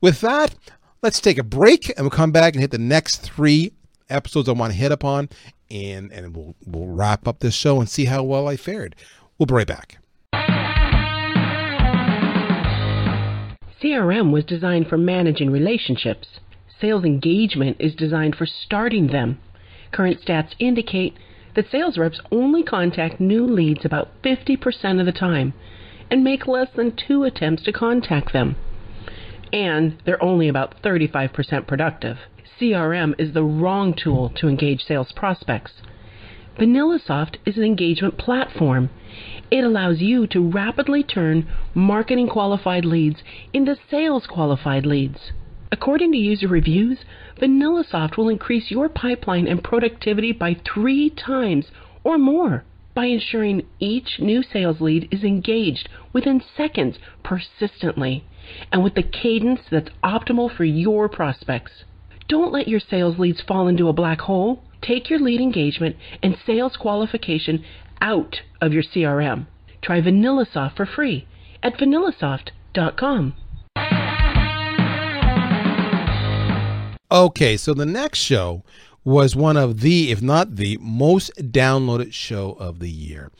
With 0.00 0.20
that, 0.20 0.54
let's 1.02 1.20
take 1.20 1.38
a 1.38 1.44
break 1.44 1.88
and 1.88 2.00
we'll 2.00 2.10
come 2.10 2.30
back 2.30 2.54
and 2.54 2.60
hit 2.60 2.70
the 2.70 2.78
next 2.78 3.22
three 3.22 3.72
episodes 4.12 4.48
I 4.48 4.52
want 4.52 4.72
to 4.72 4.78
hit 4.78 4.92
upon, 4.92 5.28
and 5.70 6.12
and 6.12 6.36
we'll 6.36 6.54
we'll 6.66 6.88
wrap 6.88 7.26
up 7.26 7.40
this 7.40 7.54
show 7.54 7.80
and 7.80 7.88
see 7.88 8.04
how 8.04 8.22
well 8.22 8.48
I 8.48 8.56
fared. 8.56 8.94
We'll 9.38 9.46
be 9.46 9.54
right 9.54 9.66
back. 9.66 9.98
CRM 13.82 14.30
was 14.32 14.44
designed 14.44 14.86
for 14.86 14.96
managing 14.96 15.50
relationships. 15.50 16.28
Sales 16.80 17.04
engagement 17.04 17.76
is 17.80 17.94
designed 17.94 18.36
for 18.36 18.46
starting 18.46 19.08
them. 19.08 19.40
Current 19.90 20.20
stats 20.24 20.54
indicate 20.60 21.14
that 21.54 21.70
sales 21.70 21.98
reps 21.98 22.20
only 22.30 22.62
contact 22.62 23.20
new 23.20 23.44
leads 23.44 23.84
about 23.84 24.10
50% 24.22 25.00
of 25.00 25.06
the 25.06 25.12
time 25.12 25.52
and 26.10 26.22
make 26.22 26.46
less 26.46 26.68
than 26.76 26.94
two 26.94 27.24
attempts 27.24 27.62
to 27.64 27.72
contact 27.72 28.32
them. 28.32 28.56
And 29.52 30.00
they're 30.04 30.22
only 30.22 30.48
about 30.48 30.80
35% 30.82 31.66
productive. 31.66 32.18
CRM 32.62 33.16
is 33.18 33.34
the 33.34 33.42
wrong 33.42 33.92
tool 33.92 34.30
to 34.36 34.46
engage 34.46 34.84
sales 34.84 35.10
prospects. 35.10 35.82
VanillaSoft 36.56 37.38
is 37.44 37.56
an 37.56 37.64
engagement 37.64 38.18
platform. 38.18 38.88
It 39.50 39.64
allows 39.64 40.00
you 40.00 40.28
to 40.28 40.48
rapidly 40.48 41.02
turn 41.02 41.48
marketing 41.74 42.28
qualified 42.28 42.84
leads 42.84 43.24
into 43.52 43.74
sales 43.90 44.28
qualified 44.28 44.86
leads. 44.86 45.32
According 45.72 46.12
to 46.12 46.18
user 46.18 46.46
reviews, 46.46 46.98
VanillaSoft 47.40 48.16
will 48.16 48.28
increase 48.28 48.70
your 48.70 48.88
pipeline 48.88 49.48
and 49.48 49.64
productivity 49.64 50.30
by 50.30 50.54
three 50.54 51.10
times 51.10 51.66
or 52.04 52.16
more 52.16 52.62
by 52.94 53.06
ensuring 53.06 53.66
each 53.80 54.20
new 54.20 54.40
sales 54.40 54.80
lead 54.80 55.08
is 55.10 55.24
engaged 55.24 55.88
within 56.12 56.40
seconds 56.56 57.00
persistently 57.24 58.22
and 58.70 58.84
with 58.84 58.94
the 58.94 59.02
cadence 59.02 59.62
that's 59.68 59.90
optimal 60.04 60.48
for 60.48 60.62
your 60.64 61.08
prospects. 61.08 61.82
Don't 62.28 62.52
let 62.52 62.68
your 62.68 62.80
sales 62.80 63.18
leads 63.18 63.40
fall 63.40 63.68
into 63.68 63.88
a 63.88 63.92
black 63.92 64.20
hole. 64.20 64.62
Take 64.80 65.10
your 65.10 65.20
lead 65.20 65.40
engagement 65.40 65.96
and 66.22 66.36
sales 66.46 66.76
qualification 66.76 67.64
out 68.00 68.40
of 68.60 68.72
your 68.72 68.82
CRM. 68.82 69.46
Try 69.82 70.00
VanillaSoft 70.00 70.76
for 70.76 70.86
free 70.86 71.26
at 71.62 71.74
vanillasoft.com. 71.74 73.34
Okay, 77.10 77.56
so 77.58 77.74
the 77.74 77.84
next 77.84 78.20
show 78.20 78.62
was 79.04 79.36
one 79.36 79.56
of 79.56 79.80
the, 79.80 80.10
if 80.10 80.22
not 80.22 80.56
the 80.56 80.78
most 80.80 81.30
downloaded 81.36 82.12
show 82.12 82.52
of 82.52 82.78
the 82.78 82.88
year. 82.88 83.30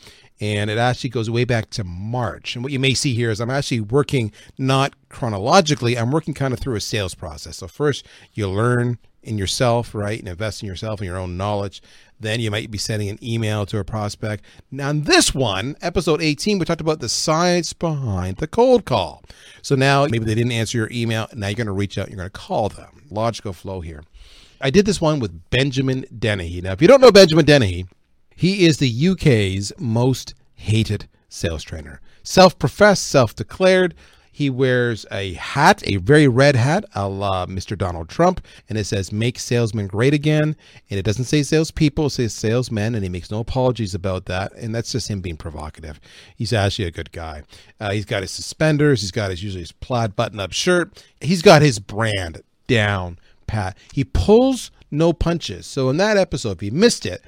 And 0.42 0.70
it 0.70 0.76
actually 0.76 1.11
goes 1.11 1.30
way 1.30 1.44
back 1.44 1.70
to 1.70 1.84
March. 1.84 2.56
And 2.56 2.64
what 2.64 2.72
you 2.72 2.80
may 2.80 2.94
see 2.94 3.14
here 3.14 3.30
is 3.30 3.38
I'm 3.38 3.49
actually 3.49 3.78
working 3.78 4.32
not 4.58 4.92
chronologically, 5.08 5.96
I'm 5.96 6.11
working 6.11 6.34
kind 6.34 6.52
of 6.52 6.58
through 6.58 6.75
a 6.75 6.80
sales 6.80 7.14
process. 7.14 7.58
So, 7.58 7.68
first, 7.68 8.04
you 8.32 8.49
learn 8.49 8.99
in 9.22 9.38
yourself, 9.38 9.94
right? 9.94 10.18
And 10.18 10.26
invest 10.26 10.61
in 10.61 10.66
yourself 10.66 10.99
and 10.99 11.06
your 11.06 11.16
own 11.16 11.37
knowledge. 11.37 11.80
Then 12.18 12.40
you 12.40 12.50
might 12.50 12.72
be 12.72 12.78
sending 12.78 13.08
an 13.08 13.22
email 13.22 13.66
to 13.66 13.78
a 13.78 13.84
prospect. 13.84 14.44
Now, 14.68 14.90
in 14.90 15.04
this 15.04 15.32
one, 15.32 15.76
episode 15.80 16.20
18, 16.20 16.58
we 16.58 16.64
talked 16.64 16.80
about 16.80 16.99
the 16.99 17.08
science 17.08 17.72
behind 17.72 18.38
the 18.38 18.49
cold 18.49 18.84
call. 18.84 19.22
So 19.62 19.76
now 19.76 20.06
maybe 20.06 20.25
they 20.25 20.34
didn't 20.34 20.50
answer 20.50 20.76
your 20.76 20.90
email. 20.90 21.28
Now 21.34 21.46
you're 21.46 21.54
going 21.54 21.66
to 21.68 21.72
reach 21.72 21.99
out, 21.99 22.08
you're 22.08 22.16
going 22.16 22.28
to 22.28 22.30
call 22.30 22.68
them. 22.68 23.06
Logical 23.11 23.52
flow 23.52 23.80
here. 23.80 24.02
I 24.61 24.70
did 24.70 24.87
this 24.87 25.00
one 25.00 25.20
with 25.20 25.50
Benjamin 25.50 26.04
Dennehy. 26.18 26.62
Now, 26.62 26.72
if 26.72 26.82
you 26.82 26.88
don't 26.88 27.00
know 27.00 27.12
Benjamin 27.12 27.44
Dennehy, 27.44 27.87
he 28.34 28.66
is 28.66 28.78
the 28.78 29.08
UK's 29.08 29.72
most 29.78 30.34
hated 30.54 31.08
sales 31.28 31.62
trainer. 31.62 32.00
Self 32.22 32.58
professed, 32.58 33.06
self 33.06 33.34
declared. 33.34 33.94
He 34.34 34.48
wears 34.48 35.04
a 35.12 35.34
hat, 35.34 35.82
a 35.86 35.96
very 35.96 36.26
red 36.26 36.57
hat, 36.57 36.87
a 36.94 37.07
la 37.07 37.44
Mr. 37.44 37.76
Donald 37.76 38.09
Trump, 38.09 38.40
and 38.66 38.78
it 38.78 38.85
says 38.85 39.12
"Make 39.12 39.38
salesmen 39.38 39.88
great 39.88 40.14
again." 40.14 40.57
And 40.88 40.98
it 40.98 41.04
doesn't 41.04 41.26
say 41.26 41.42
salespeople; 41.42 42.07
it 42.07 42.11
says 42.11 42.33
salesmen, 42.33 42.94
and 42.94 43.04
he 43.04 43.11
makes 43.11 43.30
no 43.30 43.40
apologies 43.40 43.94
about 43.94 44.24
that. 44.26 44.54
And 44.54 44.74
that's 44.74 44.92
just 44.92 45.11
him 45.11 45.20
being 45.20 45.37
provocative. 45.37 46.00
He's 46.35 46.54
actually 46.54 46.87
a 46.87 46.92
good 46.92 47.12
guy. 47.12 47.42
Uh, 47.78 47.90
he's 47.90 48.07
got 48.07 48.22
his 48.22 48.30
suspenders. 48.30 49.02
He's 49.02 49.11
got 49.11 49.30
his 49.30 49.42
usually 49.42 49.62
his 49.62 49.72
plaid 49.72 50.16
button-up 50.16 50.52
shirt. 50.52 51.04
He's 51.20 51.42
got 51.42 51.61
his 51.61 51.78
brand 51.78 52.40
down 52.66 53.18
pat. 53.46 53.76
He 53.92 54.02
pulls 54.02 54.70
no 54.90 55.12
punches. 55.12 55.66
So 55.66 55.90
in 55.90 55.98
that 55.98 56.16
episode, 56.16 56.52
if 56.52 56.62
you 56.62 56.72
missed 56.72 57.04
it, 57.04 57.22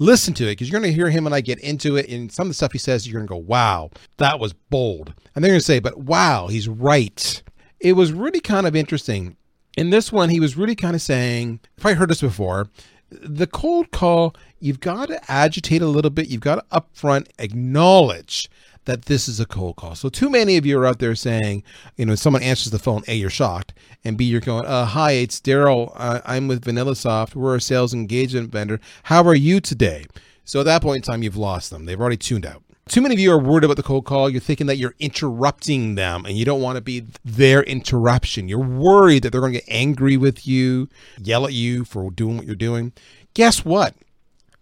listen 0.00 0.34
to 0.34 0.44
it 0.44 0.52
because 0.52 0.68
you're 0.68 0.80
going 0.80 0.90
to 0.90 0.96
hear 0.96 1.10
him 1.10 1.26
and 1.26 1.34
I 1.34 1.40
get 1.40 1.60
into 1.60 1.96
it. 1.96 2.08
And 2.08 2.32
some 2.32 2.46
of 2.46 2.50
the 2.50 2.54
stuff 2.54 2.72
he 2.72 2.78
says, 2.78 3.06
you're 3.06 3.20
going 3.20 3.28
to 3.28 3.32
go, 3.32 3.36
wow, 3.36 3.90
that 4.16 4.40
was 4.40 4.52
bold. 4.52 5.14
And 5.34 5.44
they're 5.44 5.52
going 5.52 5.60
to 5.60 5.64
say, 5.64 5.78
but 5.78 5.98
wow, 5.98 6.48
he's 6.48 6.68
right. 6.68 7.42
It 7.78 7.92
was 7.92 8.12
really 8.12 8.40
kind 8.40 8.66
of 8.66 8.74
interesting. 8.74 9.36
In 9.76 9.90
this 9.90 10.10
one, 10.10 10.30
he 10.30 10.40
was 10.40 10.56
really 10.56 10.74
kind 10.74 10.96
of 10.96 11.02
saying, 11.02 11.60
if 11.76 11.86
I 11.86 11.92
heard 11.92 12.10
this 12.10 12.22
before, 12.22 12.68
the 13.10 13.46
cold 13.46 13.90
call, 13.90 14.34
you've 14.58 14.80
got 14.80 15.08
to 15.08 15.30
agitate 15.30 15.82
a 15.82 15.86
little 15.86 16.10
bit. 16.10 16.28
You've 16.28 16.40
got 16.40 16.56
to 16.56 16.80
upfront 16.80 17.28
acknowledge 17.38 18.48
that 18.84 19.06
this 19.06 19.28
is 19.28 19.40
a 19.40 19.46
cold 19.46 19.76
call. 19.76 19.94
So 19.94 20.08
too 20.08 20.30
many 20.30 20.56
of 20.56 20.66
you 20.66 20.78
are 20.78 20.86
out 20.86 20.98
there 20.98 21.14
saying, 21.14 21.62
you 21.96 22.06
know, 22.06 22.14
someone 22.14 22.42
answers 22.42 22.72
the 22.72 22.78
phone, 22.78 23.02
A, 23.08 23.14
you're 23.14 23.30
shocked, 23.30 23.74
and 24.04 24.16
B, 24.16 24.24
you're 24.24 24.40
going, 24.40 24.66
uh, 24.66 24.86
hi, 24.86 25.12
it's 25.12 25.40
Darryl. 25.40 25.92
Uh, 25.94 26.20
I'm 26.24 26.48
with 26.48 26.64
VanillaSoft. 26.64 27.34
We're 27.34 27.56
a 27.56 27.60
sales 27.60 27.92
engagement 27.92 28.50
vendor. 28.50 28.80
How 29.04 29.22
are 29.24 29.34
you 29.34 29.60
today? 29.60 30.06
So 30.44 30.60
at 30.60 30.64
that 30.64 30.82
point 30.82 30.96
in 30.96 31.02
time, 31.02 31.22
you've 31.22 31.36
lost 31.36 31.70
them. 31.70 31.84
They've 31.84 32.00
already 32.00 32.16
tuned 32.16 32.46
out. 32.46 32.62
Too 32.88 33.00
many 33.00 33.14
of 33.14 33.20
you 33.20 33.30
are 33.30 33.38
worried 33.38 33.62
about 33.62 33.76
the 33.76 33.84
cold 33.84 34.04
call. 34.04 34.28
You're 34.28 34.40
thinking 34.40 34.66
that 34.66 34.78
you're 34.78 34.96
interrupting 34.98 35.94
them 35.94 36.26
and 36.26 36.36
you 36.36 36.44
don't 36.44 36.60
want 36.60 36.74
to 36.74 36.80
be 36.80 37.04
their 37.24 37.62
interruption. 37.62 38.48
You're 38.48 38.58
worried 38.58 39.22
that 39.22 39.30
they're 39.30 39.40
going 39.40 39.52
to 39.52 39.60
get 39.60 39.68
angry 39.68 40.16
with 40.16 40.44
you, 40.44 40.88
yell 41.16 41.46
at 41.46 41.52
you 41.52 41.84
for 41.84 42.10
doing 42.10 42.36
what 42.36 42.46
you're 42.46 42.56
doing. 42.56 42.92
Guess 43.34 43.64
what? 43.64 43.94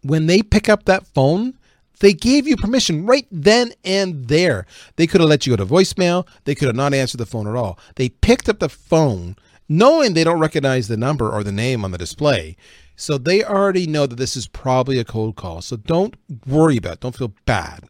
When 0.02 0.26
they 0.26 0.42
pick 0.42 0.68
up 0.68 0.84
that 0.84 1.06
phone, 1.06 1.54
they 2.00 2.12
gave 2.12 2.46
you 2.46 2.56
permission 2.56 3.06
right 3.06 3.26
then 3.30 3.72
and 3.84 4.28
there. 4.28 4.66
They 4.96 5.06
could 5.06 5.20
have 5.20 5.30
let 5.30 5.46
you 5.46 5.56
go 5.56 5.64
to 5.64 5.70
voicemail. 5.70 6.26
They 6.44 6.54
could 6.54 6.68
have 6.68 6.76
not 6.76 6.94
answered 6.94 7.18
the 7.18 7.26
phone 7.26 7.46
at 7.46 7.56
all. 7.56 7.78
They 7.96 8.08
picked 8.08 8.48
up 8.48 8.58
the 8.58 8.68
phone 8.68 9.36
knowing 9.68 10.14
they 10.14 10.24
don't 10.24 10.40
recognize 10.40 10.88
the 10.88 10.96
number 10.96 11.30
or 11.30 11.44
the 11.44 11.52
name 11.52 11.84
on 11.84 11.90
the 11.90 11.98
display. 11.98 12.56
So 12.96 13.18
they 13.18 13.44
already 13.44 13.86
know 13.86 14.06
that 14.06 14.16
this 14.16 14.36
is 14.36 14.48
probably 14.48 14.98
a 14.98 15.04
cold 15.04 15.36
call. 15.36 15.62
So 15.62 15.76
don't 15.76 16.16
worry 16.46 16.78
about 16.78 16.94
it. 16.94 17.00
Don't 17.00 17.16
feel 17.16 17.34
bad. 17.46 17.84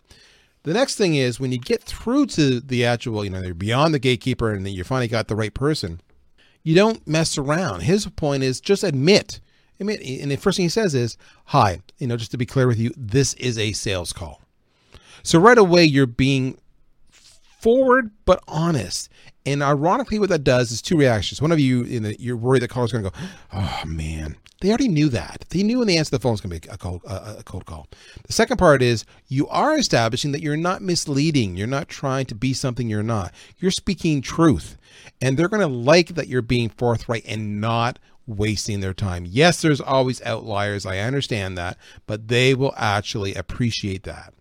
The 0.64 0.74
next 0.74 0.96
thing 0.96 1.14
is 1.14 1.40
when 1.40 1.52
you 1.52 1.58
get 1.58 1.82
through 1.82 2.26
to 2.26 2.60
the 2.60 2.84
actual, 2.84 3.24
you 3.24 3.30
know, 3.30 3.40
you're 3.40 3.54
beyond 3.54 3.94
the 3.94 3.98
gatekeeper 3.98 4.52
and 4.52 4.66
then 4.66 4.74
you 4.74 4.84
finally 4.84 5.08
got 5.08 5.28
the 5.28 5.36
right 5.36 5.54
person, 5.54 6.00
you 6.62 6.74
don't 6.74 7.06
mess 7.06 7.38
around. 7.38 7.80
His 7.80 8.06
point 8.06 8.42
is 8.42 8.60
just 8.60 8.84
admit 8.84 9.40
I 9.80 9.84
mean, 9.84 9.98
and 10.20 10.30
the 10.30 10.36
first 10.36 10.56
thing 10.56 10.64
he 10.64 10.70
says 10.70 10.94
is, 10.94 11.16
"Hi, 11.46 11.80
you 11.98 12.06
know, 12.06 12.16
just 12.16 12.30
to 12.32 12.38
be 12.38 12.46
clear 12.46 12.66
with 12.66 12.78
you, 12.78 12.92
this 12.96 13.34
is 13.34 13.58
a 13.58 13.72
sales 13.72 14.12
call." 14.12 14.42
So 15.22 15.38
right 15.38 15.58
away, 15.58 15.84
you're 15.84 16.06
being 16.06 16.58
forward 17.10 18.10
but 18.24 18.42
honest. 18.48 19.08
And 19.46 19.62
ironically, 19.62 20.18
what 20.18 20.28
that 20.28 20.44
does 20.44 20.72
is 20.72 20.82
two 20.82 20.96
reactions. 20.96 21.40
One 21.40 21.52
of 21.52 21.60
you, 21.60 21.82
in 21.82 22.02
the, 22.02 22.20
you're 22.20 22.36
worried 22.36 22.62
the 22.62 22.68
caller's 22.68 22.92
going 22.92 23.04
to 23.04 23.10
go, 23.10 23.16
"Oh 23.52 23.82
man." 23.86 24.36
They 24.60 24.70
already 24.70 24.88
knew 24.88 25.08
that. 25.10 25.44
They 25.50 25.62
knew 25.62 25.78
when 25.78 25.86
they 25.86 25.96
answered 25.98 26.16
the 26.16 26.18
phone 26.18 26.32
was 26.32 26.40
going 26.40 26.58
to 26.58 26.68
be 26.68 26.74
a 26.74 26.76
cold, 26.76 27.02
a 27.04 27.42
cold 27.44 27.64
call. 27.64 27.86
The 28.26 28.32
second 28.32 28.56
part 28.56 28.82
is 28.82 29.04
you 29.28 29.46
are 29.48 29.78
establishing 29.78 30.32
that 30.32 30.42
you're 30.42 30.56
not 30.56 30.82
misleading. 30.82 31.56
You're 31.56 31.68
not 31.68 31.88
trying 31.88 32.26
to 32.26 32.34
be 32.34 32.52
something 32.52 32.90
you're 32.90 33.04
not. 33.04 33.32
You're 33.58 33.70
speaking 33.70 34.20
truth. 34.20 34.76
And 35.20 35.36
they're 35.36 35.48
going 35.48 35.60
to 35.60 35.68
like 35.68 36.16
that 36.16 36.26
you're 36.26 36.42
being 36.42 36.70
forthright 36.70 37.22
and 37.24 37.60
not 37.60 38.00
wasting 38.28 38.80
their 38.80 38.94
time. 38.94 39.26
Yes, 39.26 39.62
there's 39.62 39.80
always 39.80 40.22
outliers. 40.22 40.86
I 40.86 40.98
understand 40.98 41.58
that, 41.58 41.78
but 42.06 42.28
they 42.28 42.54
will 42.54 42.74
actually 42.76 43.34
appreciate 43.34 44.04
that. 44.04 44.34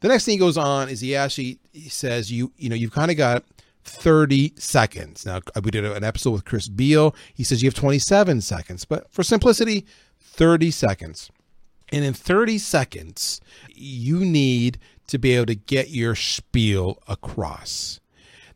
The 0.00 0.08
next 0.08 0.24
thing 0.24 0.32
he 0.32 0.38
goes 0.38 0.58
on 0.58 0.88
is 0.88 1.00
he 1.00 1.16
actually 1.16 1.58
says 1.88 2.30
you 2.30 2.52
you 2.56 2.68
know 2.68 2.76
you've 2.76 2.92
kind 2.92 3.10
of 3.10 3.16
got 3.16 3.44
30 3.84 4.54
seconds. 4.56 5.24
Now 5.24 5.40
uh, 5.54 5.60
we 5.62 5.70
did 5.70 5.84
an 5.84 6.04
episode 6.04 6.32
with 6.32 6.44
Chris 6.44 6.68
Beall. 6.68 7.14
He 7.34 7.44
says 7.44 7.62
you 7.62 7.68
have 7.68 7.74
27 7.74 8.40
seconds, 8.40 8.84
but 8.84 9.10
for 9.12 9.22
simplicity, 9.22 9.86
30 10.20 10.70
seconds. 10.70 11.30
And 11.90 12.04
in 12.04 12.12
30 12.12 12.58
seconds, 12.58 13.40
you 13.68 14.20
need 14.20 14.78
to 15.06 15.18
be 15.18 15.32
able 15.32 15.46
to 15.46 15.54
get 15.54 15.88
your 15.88 16.14
spiel 16.14 17.02
across. 17.08 17.98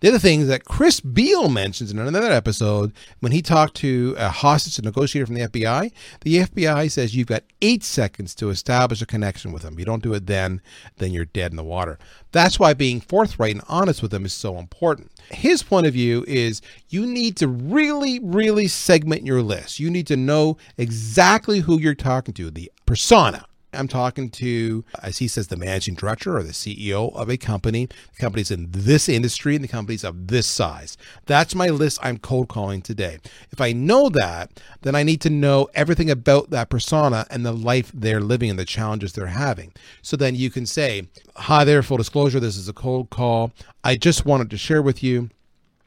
The 0.03 0.09
other 0.09 0.19
thing 0.19 0.49
that 0.49 0.65
Chris 0.65 0.99
Beall 0.99 1.49
mentions 1.49 1.93
in 1.93 1.99
another 2.01 2.33
episode 2.33 2.93
when 3.21 3.31
he 3.31 3.41
talked 3.41 3.77
to 3.77 4.17
a 4.19 4.31
hostage 4.31 4.83
negotiator 4.83 5.27
from 5.27 5.37
the 5.37 5.47
FBI, 5.47 5.93
the 6.23 6.39
FBI 6.39 6.91
says 6.91 7.15
you've 7.15 7.29
got 7.29 7.45
eight 7.61 7.85
seconds 7.85 8.35
to 8.35 8.51
establish 8.51 9.01
a 9.01 9.07
connection 9.07 9.53
with 9.53 9.63
them. 9.63 9.79
You 9.79 9.85
don't 9.85 10.03
do 10.03 10.13
it 10.15 10.27
then, 10.27 10.61
then 10.97 11.13
you're 11.13 11.27
dead 11.27 11.53
in 11.53 11.57
the 11.57 11.63
water. 11.63 12.01
That's 12.33 12.59
why 12.59 12.75
being 12.75 13.01
forthright 13.01 13.55
and 13.55 13.63
honest 13.69 14.03
with 14.03 14.11
them 14.11 14.25
is 14.25 14.33
so 14.33 14.59
important. 14.59 15.13
His 15.31 15.63
point 15.63 15.87
of 15.87 15.93
view 15.93 16.25
is 16.27 16.63
you 16.89 17.07
need 17.07 17.37
to 17.37 17.47
really, 17.47 18.19
really 18.19 18.67
segment 18.67 19.25
your 19.25 19.41
list. 19.41 19.79
You 19.79 19.89
need 19.89 20.09
to 20.09 20.17
know 20.17 20.57
exactly 20.77 21.61
who 21.61 21.79
you're 21.79 21.95
talking 21.95 22.35
to, 22.35 22.51
the 22.51 22.73
persona. 22.87 23.47
I'm 23.73 23.89
talking 23.89 24.31
to, 24.31 24.85
as 25.03 25.19
he 25.19 25.29
says, 25.29 25.49
the 25.49 25.57
managing 25.57 25.95
director 25.95 26.37
or 26.37 26.43
the 26.43 26.53
CEO 26.53 27.15
of 27.15 27.29
a 27.29 27.37
company. 27.37 27.87
The 27.87 28.21
company's 28.21 28.51
in 28.51 28.69
this 28.71 29.09
industry 29.09 29.55
and 29.55 29.65
the 29.65 29.69
company's 29.69 30.05
of 30.05 30.29
this 30.29 30.47
size. 30.47 30.97
That's 31.27 31.55
my 31.55 31.69
list 31.69 31.99
I'm 32.03 32.19
cold 32.19 32.49
calling 32.49 32.83
today. 32.83 33.19
If 33.51 33.61
I 33.61 33.73
know 33.73 34.09
that, 34.11 34.61
then 34.83 34.95
I 34.95 35.03
need 35.03 35.21
to 35.23 35.31
know 35.31 35.69
everything 35.75 36.11
about 36.11 36.51
that 36.51 36.69
persona 36.71 37.27
and 37.31 37.47
the 37.47 37.53
life 37.53 37.91
they're 37.95 38.21
living 38.21 38.51
and 38.51 38.59
the 38.59 38.65
challenges 38.65 39.13
they're 39.13 39.27
having. 39.27 39.73
So 40.03 40.17
then 40.17 40.35
you 40.35 40.51
can 40.51 40.67
say, 40.67 41.09
Hi 41.37 41.65
there, 41.65 41.83
full 41.83 41.97
disclosure, 41.97 42.41
this 42.41 42.57
is 42.57 42.69
a 42.69 42.75
cold 42.75 43.11
call. 43.11 43.53
I 43.83 43.97
just 43.97 44.27
wanted 44.27 44.51
to 44.51 44.59
share 44.59 44.83
with 44.83 45.03
you 45.03 45.31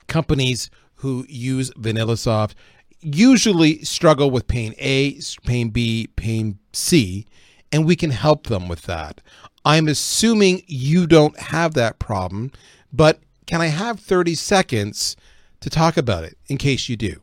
companies 0.07 0.69
who 0.95 1.25
use 1.27 1.71
VanillaSoft 1.71 2.53
usually 3.05 3.83
struggle 3.83 4.31
with 4.31 4.47
pain 4.47 4.73
A, 4.79 5.19
pain 5.45 5.69
B, 5.69 6.07
pain 6.15 6.57
C 6.73 7.27
and 7.71 7.85
we 7.85 7.95
can 7.95 8.11
help 8.11 8.47
them 8.47 8.67
with 8.67 8.83
that. 8.83 9.21
I'm 9.63 9.87
assuming 9.87 10.61
you 10.67 11.07
don't 11.07 11.37
have 11.39 11.73
that 11.73 11.99
problem, 11.99 12.51
but 12.93 13.19
can 13.47 13.61
I 13.61 13.67
have 13.67 13.99
30 13.99 14.35
seconds 14.35 15.15
to 15.61 15.69
talk 15.69 15.97
about 15.97 16.23
it 16.23 16.37
in 16.47 16.57
case 16.57 16.87
you 16.87 16.95
do? 16.95 17.21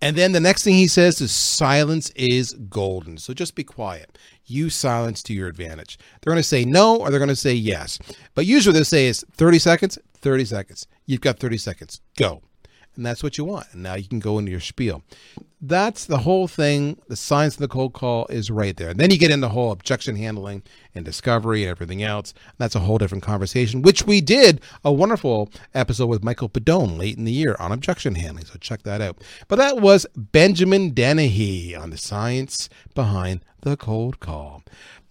And 0.00 0.16
then 0.16 0.32
the 0.32 0.40
next 0.40 0.62
thing 0.62 0.74
he 0.74 0.86
says 0.86 1.20
is 1.20 1.32
silence 1.32 2.10
is 2.10 2.52
golden. 2.68 3.18
So 3.18 3.34
just 3.34 3.54
be 3.56 3.64
quiet. 3.64 4.16
Use 4.46 4.74
silence 4.74 5.22
to 5.24 5.34
your 5.34 5.48
advantage. 5.48 5.98
They're 6.20 6.32
going 6.32 6.42
to 6.42 6.48
say 6.48 6.64
no 6.64 6.96
or 6.96 7.10
they're 7.10 7.18
going 7.18 7.28
to 7.28 7.36
say 7.36 7.52
yes. 7.52 7.98
But 8.34 8.46
usually 8.46 8.78
they 8.78 8.84
say 8.84 9.06
is 9.06 9.24
30 9.32 9.58
seconds, 9.58 9.98
30 10.14 10.44
seconds. 10.44 10.86
You've 11.06 11.20
got 11.20 11.40
30 11.40 11.58
seconds. 11.58 12.00
Go 12.16 12.42
and 12.98 13.06
that's 13.06 13.22
what 13.22 13.38
you 13.38 13.44
want. 13.44 13.68
And 13.72 13.82
now 13.84 13.94
you 13.94 14.08
can 14.08 14.18
go 14.18 14.38
into 14.38 14.50
your 14.50 14.60
spiel. 14.60 15.04
That's 15.60 16.04
the 16.04 16.18
whole 16.18 16.48
thing. 16.48 16.98
The 17.06 17.14
science 17.14 17.54
of 17.54 17.60
the 17.60 17.68
cold 17.68 17.92
call 17.92 18.26
is 18.26 18.50
right 18.50 18.76
there. 18.76 18.90
And 18.90 18.98
then 18.98 19.12
you 19.12 19.18
get 19.18 19.30
into 19.30 19.46
the 19.46 19.52
whole 19.52 19.70
objection 19.70 20.16
handling 20.16 20.64
and 20.96 21.04
discovery 21.04 21.62
and 21.62 21.70
everything 21.70 22.02
else. 22.02 22.34
That's 22.58 22.74
a 22.74 22.80
whole 22.80 22.98
different 22.98 23.22
conversation, 23.22 23.82
which 23.82 24.04
we 24.04 24.20
did 24.20 24.60
a 24.84 24.92
wonderful 24.92 25.48
episode 25.74 26.08
with 26.08 26.24
Michael 26.24 26.48
Pedone 26.48 26.98
late 26.98 27.16
in 27.16 27.24
the 27.24 27.32
year 27.32 27.54
on 27.60 27.70
objection 27.70 28.16
handling. 28.16 28.46
So 28.46 28.58
check 28.58 28.82
that 28.82 29.00
out. 29.00 29.18
But 29.46 29.56
that 29.56 29.80
was 29.80 30.04
Benjamin 30.16 30.90
Dennehy 30.90 31.76
on 31.76 31.90
the 31.90 31.98
science 31.98 32.68
behind 32.94 33.44
the 33.60 33.76
cold 33.76 34.18
call. 34.18 34.64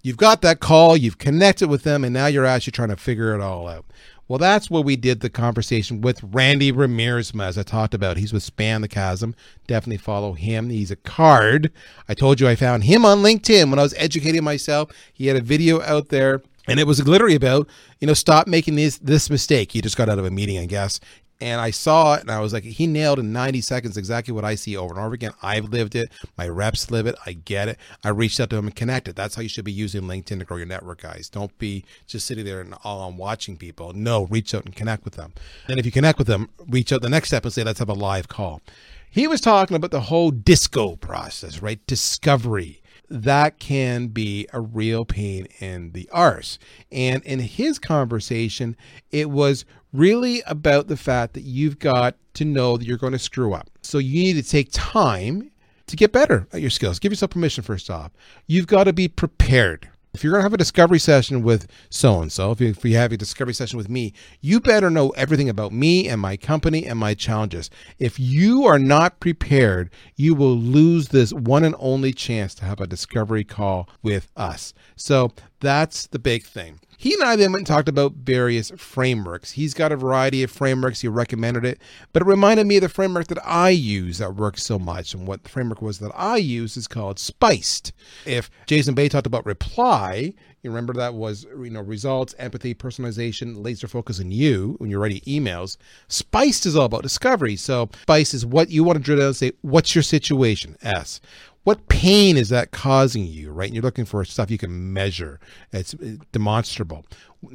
You've 0.04 0.17
got 0.17 0.41
that 0.41 0.60
call, 0.60 0.95
you've 0.95 1.17
connected 1.17 1.69
with 1.69 1.84
them, 1.84 2.04
and 2.04 2.13
now 2.13 2.28
you're 2.28 2.45
actually 2.45 2.71
trying 2.71 2.89
to 2.89 2.97
figure 2.97 3.34
it 3.34 3.41
all 3.41 3.67
out. 3.67 3.86
Well, 4.28 4.40
that's 4.40 4.70
where 4.70 4.82
we 4.82 4.98
did 4.98 5.22
the 5.22 5.30
conversation 5.30 6.02
with 6.02 6.22
Randy 6.22 6.72
Riemersma, 6.72 7.46
as 7.46 7.58
I 7.58 7.63
talked 7.63 7.94
about. 7.94 8.18
He's 8.18 8.34
with 8.34 8.44
Span 8.44 8.82
the 8.82 8.88
Chasm. 8.90 9.36
Definitely 9.68 9.98
follow 9.98 10.34
him. 10.34 10.70
He's 10.70 10.92
a 10.92 10.98
card. 10.98 11.72
I 12.10 12.13
told 12.13 12.42
you 12.42 12.48
I 12.48 12.56
found 12.56 12.84
him 12.84 13.06
on 13.06 13.20
LinkedIn 13.20 13.70
when 13.70 13.80
I 13.80 13.84
was 13.84 13.94
educating 13.98 14.44
myself. 14.44 14.92
He 15.13 15.28
had 15.28 15.38
a 15.38 15.42
video 15.42 15.82
out 15.82 16.10
there 16.10 16.42
and 16.68 16.80
it 16.80 16.88
was 16.88 17.08
literally 17.08 17.36
about 17.36 17.68
you 18.00 18.08
know 18.08 18.13
stop 18.13 18.48
making 18.48 18.76
this 18.76 18.98
this 18.98 19.30
mistake 19.30 19.72
he 19.72 19.82
just 19.82 19.98
got 19.98 20.10
out 20.10 20.20
of 20.20 20.26
a 20.26 20.32
meeting 20.32 20.58
i 20.58 20.66
guess 20.66 21.00
and 21.39 21.62
I 21.62 21.71
saw 21.71 22.15
it 22.15 22.21
and 22.21 22.32
I 22.32 22.39
was 22.39 22.54
like, 22.54 22.63
he 22.63 22.88
nailed 22.88 23.19
in 23.19 23.32
90 23.32 23.62
seconds 23.62 23.97
exactly 23.97 24.34
what 24.34 24.43
I 24.43 24.56
see 24.56 24.76
over 24.76 24.93
and 24.93 25.04
over 25.04 25.13
again. 25.13 25.34
I've 25.41 25.65
lived 25.65 25.95
it. 25.95 26.12
My 26.38 26.47
reps 26.47 26.89
live 26.89 27.06
it. 27.06 27.15
I 27.26 27.34
get 27.34 27.67
it. 27.67 27.78
I 28.04 28.10
reached 28.10 28.39
out 28.39 28.50
to 28.50 28.58
him 28.58 28.65
and 28.65 28.76
connected. 28.76 29.15
That's 29.15 29.36
how 29.36 29.41
you 29.41 29.50
should 29.50 29.65
be 29.65 29.71
using 29.71 30.04
LinkedIn 30.04 30.39
to 30.39 30.45
grow 30.45 30.58
your 30.58 30.65
network, 30.65 31.02
guys. 31.02 31.30
Don't 31.30 31.56
be 31.60 31.86
just 32.08 32.26
sitting 32.26 32.45
there 32.45 32.62
and 32.62 32.73
all 32.84 33.02
on 33.02 33.17
watching 33.17 33.56
people. 33.58 33.93
No, 33.93 34.26
reach 34.26 34.56
out 34.56 34.65
and 34.65 34.76
connect 34.76 35.06
with 35.06 35.13
them. 35.13 35.34
And 35.67 35.80
if 35.80 35.86
you 35.86 35.91
connect 35.91 36.17
with 36.17 36.28
them, 36.28 36.50
reach 36.67 36.91
out 36.91 37.02
the 37.02 37.10
next 37.10 37.30
step 37.30 37.43
and 37.43 37.54
say, 37.54 37.63
let's 37.63 37.80
have 37.80 37.89
a 37.89 37.93
live 37.93 38.28
call. 38.28 38.62
He 39.10 39.28
was 39.28 39.41
talking 39.41 39.76
about 39.76 39.91
the 39.91 40.02
whole 40.02 40.32
disco 40.32 40.95
process, 40.95 41.62
right? 41.62 41.86
Discovery 41.88 42.82
that 43.10 43.60
can 43.60 44.08
be 44.08 44.48
a 44.54 44.60
real 44.60 45.06
pain 45.06 45.48
in 45.60 45.91
the 45.91 46.10
arse. 46.12 46.60
And 46.91 47.24
in 47.24 47.39
his 47.39 47.80
conversation, 47.80 48.76
it 49.12 49.30
was 49.30 49.65
really 49.93 50.41
about 50.46 50.88
the 50.88 50.98
fact 50.98 51.34
that 51.34 51.41
you've 51.43 51.80
got 51.80 52.15
to 52.34 52.46
know 52.46 52.78
that 52.78 52.86
you're 52.86 52.98
going 52.98 53.13
to 53.13 53.20
screw 53.20 53.54
up. 53.54 53.70
So 53.82 53.98
you 53.98 54.22
need 54.22 54.34
to 54.34 54.50
take 54.50 54.70
time 54.72 55.52
to 55.88 55.96
get 55.96 56.12
better 56.12 56.48
at 56.52 56.62
your 56.62 56.70
skills. 56.70 57.00
Give 57.00 57.12
yourself 57.12 57.32
permission 57.32 57.63
first 57.63 57.89
off. 57.89 58.12
You've 58.46 58.67
got 58.67 58.84
to 58.86 58.93
be 58.93 59.08
prepared 59.08 59.89
if 60.17 60.23
you're 60.23 60.34
going 60.34 60.39
to 60.39 60.45
have 60.45 60.53
a 60.53 60.58
discovery 60.58 60.97
session 60.97 61.43
with 61.43 61.67
so 61.91 62.19
and 62.19 62.32
so, 62.32 62.56
if 62.60 62.84
you 62.84 62.97
have 62.97 63.12
a 63.12 63.17
discovery 63.17 63.53
session 63.53 63.77
with 63.77 63.88
me, 63.88 64.13
you 64.41 64.60
better 64.60 64.89
know 64.89 65.10
everything 65.12 65.47
about 65.47 65.71
me 65.71 66.10
and 66.10 66.19
my 66.19 66.36
company 66.36 66.88
and 66.88 66.97
my 66.97 67.13
challenges. 67.13 67.69
If 67.99 68.19
you 68.19 68.65
are 68.65 68.80
not 68.80 69.19
prepared, 69.19 69.91
you 70.15 70.34
will 70.34 70.58
lose 70.58 71.10
this 71.10 71.32
one 71.34 71.63
and 71.63 71.75
only 71.77 72.13
chance 72.13 72.56
to 72.56 72.65
have 72.65 72.82
a 72.82 72.88
discovery 72.88 73.43
call 73.43 73.88
with 74.01 74.32
us. 74.36 74.73
So 74.95 75.34
that's 75.60 76.08
the 76.08 76.20
big 76.20 76.43
thing. 76.43 76.80
He 77.00 77.13
and 77.13 77.24
I 77.24 77.36
then 77.36 77.52
went 77.52 77.62
and 77.62 77.67
talked 77.67 77.89
about 77.89 78.13
various 78.13 78.72
frameworks. 78.76 79.52
He's 79.52 79.76
got 79.76 79.91
a 79.91 79.96
variety 79.96 80.41
of 80.41 80.50
frameworks. 80.50 81.02
He 81.02 81.08
recommended 81.08 81.63
it, 81.63 81.80
but 82.12 82.24
it 82.24 82.26
reminded 82.26 82.65
me 82.65 82.78
of 82.78 82.82
the 82.82 82.89
framework 82.89 83.28
that 83.28 83.46
I 83.46 83.70
use 83.70 84.17
that 84.17 84.36
works 84.36 84.63
so 84.63 84.80
much. 84.80 85.13
And 85.13 85.28
what 85.28 85.43
the 85.43 85.50
framework 85.50 85.82
was 85.82 86.00
that 86.00 86.12
I 86.15 86.38
use 86.38 86.76
is 86.76 86.88
called 86.88 87.20
SPICED. 87.20 87.93
If 88.26 88.50
Jason 88.65 88.96
Bay 88.96 89.10
talked 89.10 89.28
about 89.28 89.46
reply, 89.46 90.34
you 90.63 90.72
remember 90.72 90.93
that 90.93 91.13
was 91.13 91.46
you 91.46 91.70
know 91.70 91.82
results, 91.82 92.34
empathy, 92.39 92.74
personalization, 92.74 93.63
laser 93.63 93.88
focus 93.88 94.20
on 94.20 94.32
you 94.32 94.76
when 94.80 94.89
you're 94.89 95.00
writing 95.00 95.22
emails. 95.22 95.78
Spiced 96.08 96.65
is 96.65 96.76
all 96.76 96.86
about 96.86 97.04
discovery. 97.04 97.56
So 97.56 97.89
Spice 98.02 98.34
is 98.34 98.46
what 98.46 98.70
you 98.70 98.84
want 98.84 98.98
to 98.98 99.04
drill 99.04 99.20
down 99.20 99.28
and 99.28 99.36
say, 99.36 99.52
what's 99.62 99.93
your 99.93 100.02
situation? 100.04 100.78
S 100.82 101.22
what 101.67 101.86
pain 101.89 102.38
is 102.38 102.47
that 102.47 102.71
causing 102.71 103.25
you, 103.25 103.51
right? 103.51 103.65
And 103.65 103.75
you're 103.75 103.84
looking 103.84 104.06
for 104.06 104.23
stuff 104.23 104.49
you 104.49 104.58
can 104.58 104.93
measure. 104.93 105.38
It's 105.73 105.93
uh, 105.95 106.15
demonstrable. 106.32 107.06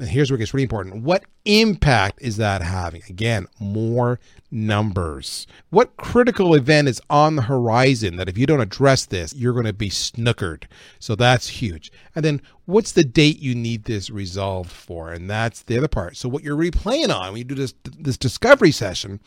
Here's 0.03 0.31
where 0.31 0.37
it 0.37 0.41
gets 0.41 0.53
really 0.53 0.65
important. 0.65 1.03
What 1.03 1.25
impact 1.47 2.19
is 2.21 2.37
that 2.37 2.61
having? 2.61 3.01
Again, 3.09 3.47
more 3.59 4.21
numbers. 4.51 5.47
What 5.71 5.97
critical 5.97 6.55
event 6.55 6.89
is 6.89 7.01
on 7.09 7.37
the 7.37 7.43
horizon 7.43 8.17
that 8.17 8.29
if 8.29 8.37
you 8.37 8.45
don't 8.45 8.61
address 8.61 9.07
this, 9.07 9.35
you're 9.35 9.55
going 9.55 9.65
to 9.65 9.73
be 9.73 9.89
snookered? 9.89 10.65
So 10.99 11.15
that's 11.15 11.49
huge. 11.49 11.91
And 12.15 12.23
then 12.23 12.43
what's 12.67 12.93
the 12.93 13.05
date 13.05 13.39
you 13.39 13.55
need 13.55 13.85
this 13.85 14.11
resolved 14.11 14.71
for? 14.71 15.11
And 15.11 15.31
that's 15.31 15.63
the 15.63 15.79
other 15.79 15.89
part. 15.89 16.19
So 16.19 16.29
what 16.29 16.45
you're 16.45 16.55
replaying 16.55 17.09
on 17.09 17.33
when 17.33 17.39
you 17.39 17.45
do 17.45 17.55
this 17.55 17.73
this 17.99 18.19
discovery 18.19 18.73
session 18.73 19.21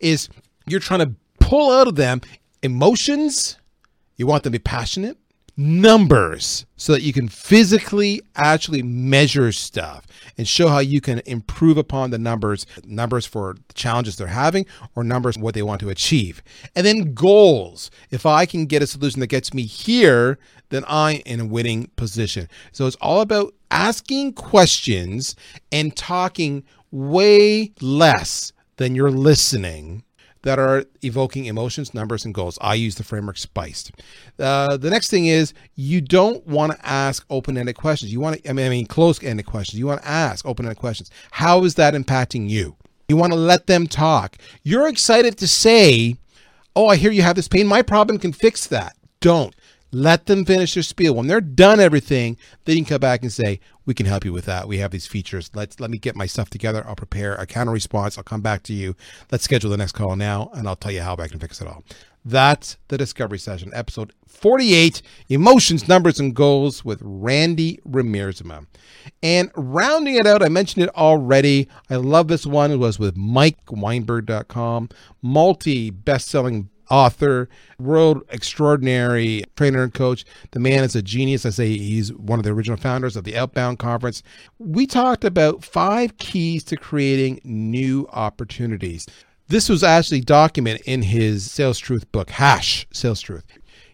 is 0.00 0.28
you're 0.66 0.80
trying 0.80 1.06
to 1.06 1.14
pull 1.38 1.70
out 1.70 1.86
of 1.86 1.94
them 1.94 2.22
emotions 2.64 3.56
you 4.16 4.26
want 4.26 4.42
them 4.42 4.52
to 4.52 4.58
be 4.58 4.62
passionate, 4.62 5.18
numbers, 5.56 6.64
so 6.76 6.92
that 6.92 7.02
you 7.02 7.12
can 7.12 7.28
physically 7.28 8.20
actually 8.36 8.82
measure 8.82 9.52
stuff 9.52 10.06
and 10.38 10.48
show 10.48 10.68
how 10.68 10.78
you 10.78 11.00
can 11.00 11.20
improve 11.26 11.76
upon 11.76 12.10
the 12.10 12.18
numbers, 12.18 12.66
numbers 12.84 13.26
for 13.26 13.54
the 13.68 13.74
challenges 13.74 14.16
they're 14.16 14.28
having 14.28 14.64
or 14.94 15.04
numbers 15.04 15.36
what 15.36 15.54
they 15.54 15.62
want 15.62 15.80
to 15.80 15.90
achieve. 15.90 16.42
And 16.74 16.86
then 16.86 17.14
goals. 17.14 17.90
If 18.10 18.24
I 18.24 18.46
can 18.46 18.66
get 18.66 18.82
a 18.82 18.86
solution 18.86 19.20
that 19.20 19.26
gets 19.26 19.52
me 19.52 19.62
here, 19.62 20.38
then 20.70 20.84
I'm 20.88 21.20
in 21.26 21.40
a 21.40 21.46
winning 21.46 21.90
position. 21.96 22.48
So 22.72 22.86
it's 22.86 22.96
all 22.96 23.20
about 23.20 23.54
asking 23.70 24.32
questions 24.34 25.36
and 25.70 25.94
talking 25.94 26.64
way 26.90 27.72
less 27.80 28.52
than 28.76 28.94
you're 28.94 29.10
listening 29.10 30.02
that 30.42 30.58
are 30.58 30.84
evoking 31.02 31.46
emotions, 31.46 31.94
numbers, 31.94 32.24
and 32.24 32.34
goals. 32.34 32.58
I 32.60 32.74
use 32.74 32.96
the 32.96 33.04
framework 33.04 33.38
spiced. 33.38 33.92
Uh, 34.38 34.76
the 34.76 34.90
next 34.90 35.10
thing 35.10 35.26
is 35.26 35.54
you 35.74 36.00
don't 36.00 36.46
want 36.46 36.72
to 36.72 36.86
ask 36.86 37.24
open-ended 37.30 37.76
questions. 37.76 38.12
You 38.12 38.20
want 38.20 38.42
to, 38.42 38.50
I 38.50 38.52
mean, 38.52 38.66
I 38.66 38.68
mean 38.68 38.86
closed-ended 38.86 39.46
questions. 39.46 39.78
You 39.78 39.86
want 39.86 40.02
to 40.02 40.08
ask 40.08 40.44
open-ended 40.44 40.78
questions. 40.78 41.10
How 41.30 41.64
is 41.64 41.76
that 41.76 41.94
impacting 41.94 42.48
you? 42.48 42.76
You 43.08 43.16
want 43.16 43.32
to 43.32 43.38
let 43.38 43.66
them 43.66 43.86
talk. 43.86 44.36
You're 44.62 44.88
excited 44.88 45.36
to 45.38 45.48
say, 45.48 46.16
"Oh, 46.74 46.86
I 46.86 46.96
hear 46.96 47.10
you 47.10 47.22
have 47.22 47.36
this 47.36 47.48
pain. 47.48 47.66
My 47.66 47.82
problem 47.82 48.18
can 48.18 48.32
fix 48.32 48.66
that." 48.68 48.96
Don't. 49.20 49.54
Let 49.92 50.26
them 50.26 50.46
finish 50.46 50.74
their 50.74 50.82
spiel. 50.82 51.14
When 51.14 51.26
they're 51.26 51.42
done 51.42 51.78
everything, 51.78 52.38
then 52.64 52.76
you 52.78 52.84
can 52.84 52.94
come 52.94 53.00
back 53.00 53.22
and 53.22 53.32
say, 53.32 53.60
"We 53.84 53.92
can 53.92 54.06
help 54.06 54.24
you 54.24 54.32
with 54.32 54.46
that. 54.46 54.66
We 54.66 54.78
have 54.78 54.90
these 54.90 55.06
features. 55.06 55.50
Let's 55.54 55.78
let 55.80 55.90
me 55.90 55.98
get 55.98 56.16
my 56.16 56.26
stuff 56.26 56.48
together. 56.48 56.82
I'll 56.86 56.96
prepare 56.96 57.34
a 57.34 57.46
counter 57.46 57.72
response. 57.72 58.16
I'll 58.16 58.24
come 58.24 58.40
back 58.40 58.62
to 58.64 58.72
you. 58.72 58.96
Let's 59.30 59.44
schedule 59.44 59.70
the 59.70 59.76
next 59.76 59.92
call 59.92 60.16
now, 60.16 60.50
and 60.54 60.66
I'll 60.66 60.76
tell 60.76 60.92
you 60.92 61.02
how 61.02 61.16
I 61.18 61.28
can 61.28 61.38
fix 61.38 61.60
it 61.60 61.68
all." 61.68 61.84
That's 62.24 62.76
the 62.86 62.96
Discovery 62.96 63.38
Session, 63.38 63.72
episode 63.74 64.12
48 64.28 65.02
Emotions, 65.28 65.88
Numbers, 65.88 66.20
and 66.20 66.34
Goals 66.34 66.84
with 66.84 67.00
Randy 67.02 67.80
Riemersma. 67.86 68.66
And 69.22 69.50
rounding 69.56 70.14
it 70.14 70.26
out, 70.26 70.42
I 70.42 70.48
mentioned 70.48 70.84
it 70.84 70.96
already. 70.96 71.68
I 71.90 71.96
love 71.96 72.28
this 72.28 72.46
one. 72.46 72.70
It 72.70 72.76
was 72.76 72.98
with 72.98 73.16
MikeWeinberg.com, 73.16 74.88
multi 75.20 75.90
best 75.90 76.28
selling 76.28 76.70
author, 76.90 77.48
world 77.78 78.22
extraordinary 78.30 79.44
trainer 79.56 79.82
and 79.82 79.94
coach. 79.94 80.24
The 80.52 80.60
man 80.60 80.84
is 80.84 80.94
a 80.94 81.02
genius. 81.02 81.46
I 81.46 81.50
say 81.50 81.76
he's 81.76 82.12
one 82.12 82.38
of 82.38 82.44
the 82.44 82.52
original 82.52 82.76
founders 82.76 83.16
of 83.16 83.24
the 83.24 83.36
Outbound 83.36 83.78
Conference. 83.78 84.22
We 84.58 84.86
talked 84.86 85.24
about 85.24 85.64
five 85.64 86.16
keys 86.18 86.64
to 86.64 86.76
creating 86.76 87.40
new 87.44 88.08
opportunities. 88.12 89.06
This 89.48 89.68
was 89.68 89.82
actually 89.82 90.20
documented 90.20 90.86
in 90.86 91.02
his 91.02 91.50
Sales 91.50 91.78
Truth 91.78 92.10
book, 92.12 92.30
Hash 92.30 92.86
Sales 92.92 93.20
Truth. 93.20 93.44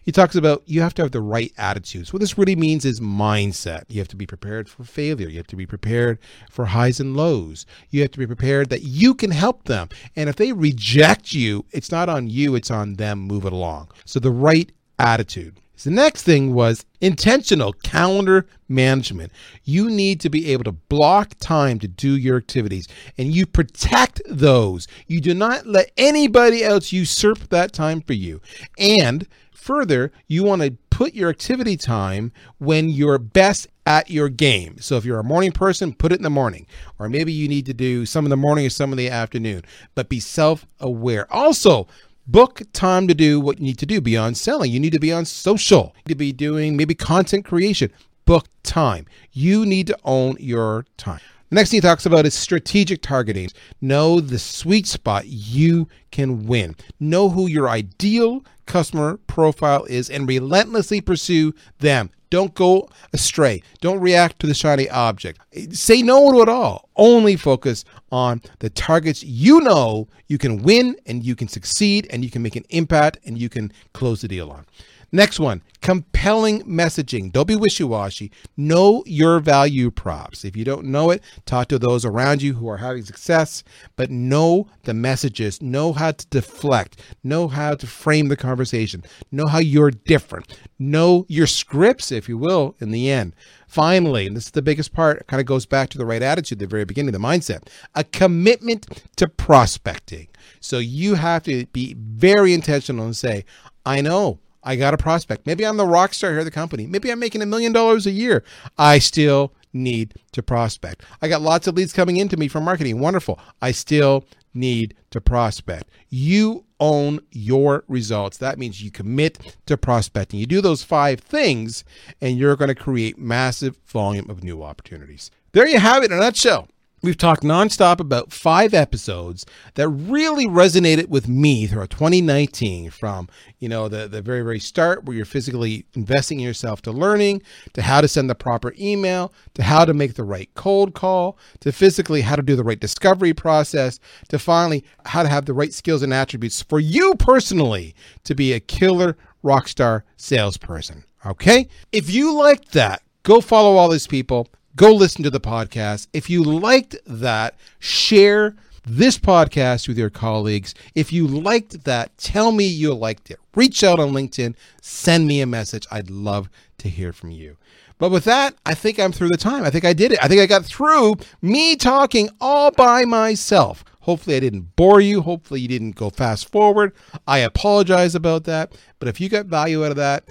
He 0.09 0.11
talks 0.11 0.33
about 0.33 0.63
you 0.65 0.81
have 0.81 0.95
to 0.95 1.03
have 1.03 1.11
the 1.11 1.21
right 1.21 1.53
attitudes. 1.55 2.11
What 2.11 2.19
this 2.19 2.35
really 2.35 2.55
means 2.55 2.83
is 2.83 2.99
mindset. 2.99 3.83
You 3.89 3.99
have 3.99 4.07
to 4.07 4.15
be 4.15 4.25
prepared 4.25 4.67
for 4.67 4.83
failure. 4.83 5.29
You 5.29 5.37
have 5.37 5.45
to 5.45 5.55
be 5.55 5.67
prepared 5.67 6.17
for 6.49 6.65
highs 6.65 6.99
and 6.99 7.15
lows. 7.15 7.67
You 7.91 8.01
have 8.01 8.09
to 8.13 8.17
be 8.17 8.25
prepared 8.25 8.71
that 8.71 8.81
you 8.81 9.13
can 9.13 9.29
help 9.29 9.65
them. 9.65 9.87
And 10.15 10.27
if 10.27 10.35
they 10.35 10.51
reject 10.51 11.33
you, 11.33 11.63
it's 11.69 11.91
not 11.91 12.09
on 12.09 12.27
you, 12.27 12.55
it's 12.55 12.71
on 12.71 12.95
them. 12.95 13.19
Move 13.19 13.45
it 13.45 13.53
along. 13.53 13.89
So 14.03 14.19
the 14.19 14.31
right 14.31 14.71
attitude. 14.97 15.59
So 15.75 15.91
the 15.91 15.95
next 15.95 16.23
thing 16.23 16.55
was 16.55 16.85
intentional 17.01 17.71
calendar 17.71 18.47
management. 18.67 19.31
You 19.63 19.91
need 19.91 20.19
to 20.21 20.29
be 20.31 20.51
able 20.51 20.63
to 20.63 20.71
block 20.71 21.35
time 21.39 21.77
to 21.79 21.87
do 21.87 22.17
your 22.17 22.37
activities 22.37 22.87
and 23.19 23.31
you 23.31 23.45
protect 23.45 24.23
those. 24.27 24.87
You 25.05 25.21
do 25.21 25.35
not 25.35 25.67
let 25.67 25.91
anybody 25.97 26.63
else 26.63 26.91
usurp 26.91 27.47
that 27.49 27.73
time 27.73 28.01
for 28.01 28.13
you. 28.13 28.41
And 28.79 29.27
further, 29.59 30.11
you 30.27 30.43
want 30.43 30.61
to 30.61 30.71
put 30.89 31.13
your 31.13 31.29
activity 31.29 31.77
time 31.77 32.31
when 32.57 32.89
you're 32.89 33.17
best 33.17 33.67
at 33.85 34.09
your 34.09 34.29
game. 34.29 34.77
So 34.79 34.97
if 34.97 35.05
you're 35.05 35.19
a 35.19 35.23
morning 35.23 35.51
person, 35.51 35.93
put 35.93 36.11
it 36.11 36.17
in 36.17 36.23
the 36.23 36.29
morning. 36.29 36.65
Or 36.97 37.09
maybe 37.09 37.31
you 37.31 37.47
need 37.47 37.65
to 37.67 37.73
do 37.73 38.05
some 38.05 38.25
in 38.25 38.29
the 38.29 38.37
morning 38.37 38.65
or 38.65 38.69
some 38.69 38.91
in 38.91 38.97
the 38.97 39.09
afternoon, 39.09 39.63
but 39.95 40.09
be 40.09 40.19
self 40.19 40.65
aware. 40.79 41.31
Also, 41.31 41.87
book 42.27 42.61
time 42.73 43.07
to 43.07 43.13
do 43.13 43.39
what 43.39 43.59
you 43.59 43.65
need 43.65 43.79
to 43.79 43.85
do 43.85 44.01
beyond 44.01 44.37
selling. 44.37 44.71
You 44.71 44.79
need 44.79 44.93
to 44.93 44.99
be 44.99 45.11
on 45.11 45.25
social, 45.25 45.93
you 45.95 46.01
need 46.07 46.13
to 46.13 46.15
be 46.15 46.31
doing 46.31 46.77
maybe 46.77 46.95
content 46.95 47.45
creation. 47.45 47.91
Book 48.25 48.47
time. 48.61 49.07
You 49.31 49.65
need 49.65 49.87
to 49.87 49.97
own 50.03 50.37
your 50.39 50.85
time. 50.97 51.19
Next 51.51 51.71
thing 51.71 51.77
he 51.77 51.81
talks 51.81 52.05
about 52.05 52.27
is 52.27 52.35
strategic 52.35 53.01
targeting. 53.01 53.49
Know 53.81 54.19
the 54.19 54.37
sweet 54.37 54.85
spot 54.85 55.25
you 55.25 55.87
can 56.11 56.45
win. 56.45 56.75
Know 56.99 57.29
who 57.29 57.47
your 57.47 57.67
ideal 57.67 58.43
customer 58.67 59.17
profile 59.25 59.83
is 59.85 60.11
and 60.11 60.27
relentlessly 60.27 61.01
pursue 61.01 61.53
them. 61.79 62.11
Don't 62.29 62.53
go 62.53 62.87
astray. 63.13 63.63
Don't 63.81 63.99
react 63.99 64.37
to 64.39 64.47
the 64.47 64.53
shiny 64.53 64.87
object. 64.89 65.41
Say 65.75 66.03
no 66.03 66.31
to 66.31 66.41
it 66.41 66.49
all. 66.49 66.87
Only 66.95 67.35
focus 67.35 67.83
on 68.11 68.43
the 68.59 68.69
targets 68.69 69.23
you 69.23 69.59
know 69.61 70.07
you 70.27 70.37
can 70.37 70.61
win 70.61 70.95
and 71.07 71.23
you 71.23 71.35
can 71.35 71.47
succeed 71.47 72.05
and 72.11 72.23
you 72.23 72.29
can 72.29 72.43
make 72.43 72.55
an 72.55 72.65
impact 72.69 73.17
and 73.25 73.39
you 73.39 73.49
can 73.49 73.71
close 73.93 74.21
the 74.21 74.27
deal 74.27 74.51
on. 74.51 74.67
Next 75.11 75.39
one, 75.39 75.63
compelling 75.81 76.61
messaging. 76.63 77.31
Don't 77.31 77.47
be 77.47 77.55
wishy 77.55 77.83
washy. 77.83 78.31
Know 78.55 79.03
your 79.07 79.39
value 79.39 79.89
props. 79.89 80.45
If 80.45 80.55
you 80.55 80.63
don't 80.63 80.85
know 80.85 81.09
it, 81.09 81.23
talk 81.45 81.67
to 81.69 81.79
those 81.79 82.05
around 82.05 82.43
you 82.43 82.53
who 82.53 82.67
are 82.69 82.77
having 82.77 83.03
success, 83.03 83.63
but 83.95 84.11
know 84.11 84.67
the 84.83 84.93
messages. 84.93 85.63
Know 85.63 85.93
how 85.93 86.11
to 86.11 86.27
deflect. 86.27 87.01
Know 87.23 87.47
how 87.47 87.73
to 87.73 87.87
frame 87.87 88.27
the 88.27 88.37
conversation. 88.37 89.03
Know 89.31 89.47
how 89.47 89.57
you're 89.57 89.89
different. 89.89 90.59
Know 90.77 91.25
your 91.27 91.47
scripts, 91.47 92.11
if 92.11 92.29
you 92.29 92.37
will, 92.37 92.75
in 92.79 92.91
the 92.91 93.09
end. 93.09 93.35
Finally, 93.67 94.27
and 94.27 94.35
this 94.35 94.45
is 94.45 94.51
the 94.51 94.61
biggest 94.61 94.93
part, 94.93 95.17
it 95.17 95.27
kind 95.27 95.39
of 95.39 95.47
goes 95.47 95.65
back 95.65 95.89
to 95.89 95.97
the 95.97 96.05
right 96.05 96.21
attitude, 96.21 96.59
the 96.59 96.67
very 96.67 96.85
beginning, 96.85 97.11
the 97.11 97.19
mindset, 97.19 97.67
a 97.95 98.03
commitment 98.03 98.87
to 99.15 99.27
prospecting. 99.27 100.27
So 100.59 100.77
you 100.77 101.15
have 101.15 101.43
to 101.43 101.65
be 101.67 101.95
very 101.97 102.53
intentional 102.53 103.05
and 103.05 103.15
say, 103.15 103.45
I 103.85 104.01
know 104.01 104.39
I 104.63 104.75
got 104.75 104.93
a 104.93 104.97
prospect. 104.97 105.45
Maybe 105.45 105.65
I'm 105.65 105.77
the 105.77 105.85
rock 105.85 106.13
star 106.13 106.31
here 106.31 106.39
at 106.39 106.43
the 106.43 106.51
company. 106.51 106.85
Maybe 106.85 107.11
I'm 107.11 107.19
making 107.19 107.41
a 107.41 107.45
million 107.45 107.71
dollars 107.71 108.05
a 108.05 108.11
year. 108.11 108.43
I 108.77 108.99
still 108.99 109.53
need 109.73 110.15
to 110.33 110.43
prospect. 110.43 111.03
I 111.21 111.27
got 111.27 111.41
lots 111.41 111.67
of 111.67 111.75
leads 111.75 111.93
coming 111.93 112.17
into 112.17 112.37
me 112.37 112.47
from 112.47 112.63
marketing. 112.63 112.99
Wonderful. 112.99 113.39
I 113.61 113.71
still 113.71 114.25
need 114.53 114.95
to 115.11 115.21
prospect. 115.21 115.89
You 116.09 116.65
own 116.79 117.19
your 117.31 117.83
results. 117.87 118.37
That 118.37 118.57
means 118.57 118.81
you 118.81 118.91
commit 118.91 119.57
to 119.65 119.77
prospecting. 119.77 120.39
You 120.39 120.45
do 120.45 120.61
those 120.61 120.83
five 120.83 121.19
things, 121.19 121.83
and 122.21 122.37
you're 122.37 122.55
going 122.55 122.69
to 122.69 122.75
create 122.75 123.17
massive 123.17 123.77
volume 123.85 124.29
of 124.29 124.43
new 124.43 124.63
opportunities. 124.63 125.29
There 125.51 125.67
you 125.67 125.79
have 125.79 126.03
it 126.03 126.11
in 126.11 126.17
a 126.17 126.21
nutshell. 126.21 126.67
We've 127.01 127.17
talked 127.17 127.43
nonstop 127.43 128.01
about 128.01 128.33
five 128.33 128.73
episodes 128.73 129.45
that 129.75 129.87
really 129.87 130.45
resonated 130.45 131.07
with 131.07 131.29
me 131.29 131.65
throughout 131.65 131.91
2019 131.91 132.89
from, 132.89 133.29
you 133.57 133.69
know, 133.69 133.87
the, 133.87 134.09
the 134.09 134.21
very, 134.21 134.41
very 134.41 134.59
start 134.59 135.05
where 135.05 135.15
you're 135.15 135.25
physically 135.25 135.85
investing 135.93 136.41
in 136.41 136.45
yourself 136.45 136.81
to 136.81 136.91
learning, 136.91 137.41
to 137.71 137.81
how 137.81 138.01
to 138.01 138.07
send 138.09 138.29
the 138.29 138.35
proper 138.35 138.73
email, 138.77 139.31
to 139.53 139.63
how 139.63 139.85
to 139.85 139.93
make 139.93 140.15
the 140.15 140.25
right 140.25 140.49
cold 140.55 140.93
call, 140.93 141.37
to 141.61 141.71
physically 141.71 142.19
how 142.19 142.35
to 142.35 142.41
do 142.41 142.57
the 142.57 142.65
right 142.65 142.81
discovery 142.81 143.33
process, 143.33 144.01
to 144.27 144.37
finally 144.37 144.83
how 145.05 145.23
to 145.23 145.29
have 145.29 145.45
the 145.45 145.53
right 145.53 145.73
skills 145.73 146.03
and 146.03 146.13
attributes 146.13 146.61
for 146.61 146.81
you 146.81 147.15
personally 147.15 147.95
to 148.25 148.35
be 148.35 148.51
a 148.51 148.59
killer 148.59 149.15
rockstar 149.41 150.01
salesperson. 150.17 151.05
Okay? 151.25 151.69
If 151.93 152.09
you 152.09 152.33
liked 152.37 152.73
that, 152.73 153.01
go 153.23 153.39
follow 153.39 153.77
all 153.77 153.87
these 153.87 154.07
people 154.07 154.49
go 154.75 154.93
listen 154.93 155.23
to 155.23 155.29
the 155.29 155.39
podcast. 155.39 156.07
If 156.13 156.29
you 156.29 156.43
liked 156.43 156.95
that, 157.05 157.55
share 157.79 158.55
this 158.85 159.17
podcast 159.17 159.87
with 159.87 159.97
your 159.97 160.09
colleagues. 160.09 160.73
If 160.95 161.13
you 161.13 161.27
liked 161.27 161.83
that, 161.83 162.17
tell 162.17 162.51
me 162.51 162.65
you 162.65 162.93
liked 162.93 163.29
it. 163.29 163.39
Reach 163.55 163.83
out 163.83 163.99
on 163.99 164.11
LinkedIn, 164.11 164.55
send 164.81 165.27
me 165.27 165.41
a 165.41 165.45
message. 165.45 165.85
I'd 165.91 166.09
love 166.09 166.49
to 166.79 166.89
hear 166.89 167.13
from 167.13 167.31
you. 167.31 167.57
But 167.97 168.11
with 168.11 168.23
that, 168.23 168.55
I 168.65 168.73
think 168.73 168.97
I'm 168.97 169.11
through 169.11 169.27
the 169.27 169.37
time. 169.37 169.65
I 169.65 169.69
think 169.69 169.83
I 169.83 169.93
did 169.93 170.13
it. 170.13 170.19
I 170.23 170.27
think 170.27 170.41
I 170.41 170.45
got 170.45 170.63
through 170.65 171.15
me 171.41 171.75
talking 171.75 172.29
all 172.39 172.71
by 172.71 173.03
myself. 173.03 173.83
Hopefully, 174.01 174.37
I 174.37 174.39
didn't 174.39 174.75
bore 174.77 175.01
you. 175.01 175.21
Hopefully, 175.21 175.59
you 175.59 175.67
didn't 175.67 175.95
go 175.95 176.09
fast 176.09 176.49
forward. 176.49 176.93
I 177.27 177.39
apologize 177.39 178.15
about 178.15 178.45
that. 178.45 178.73
But 178.97 179.09
if 179.09 179.19
you 179.19 179.27
got 179.27 179.47
value 179.47 179.83
out 179.83 179.91
of 179.91 179.97
that, 179.97 180.23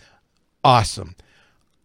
awesome. 0.65 1.15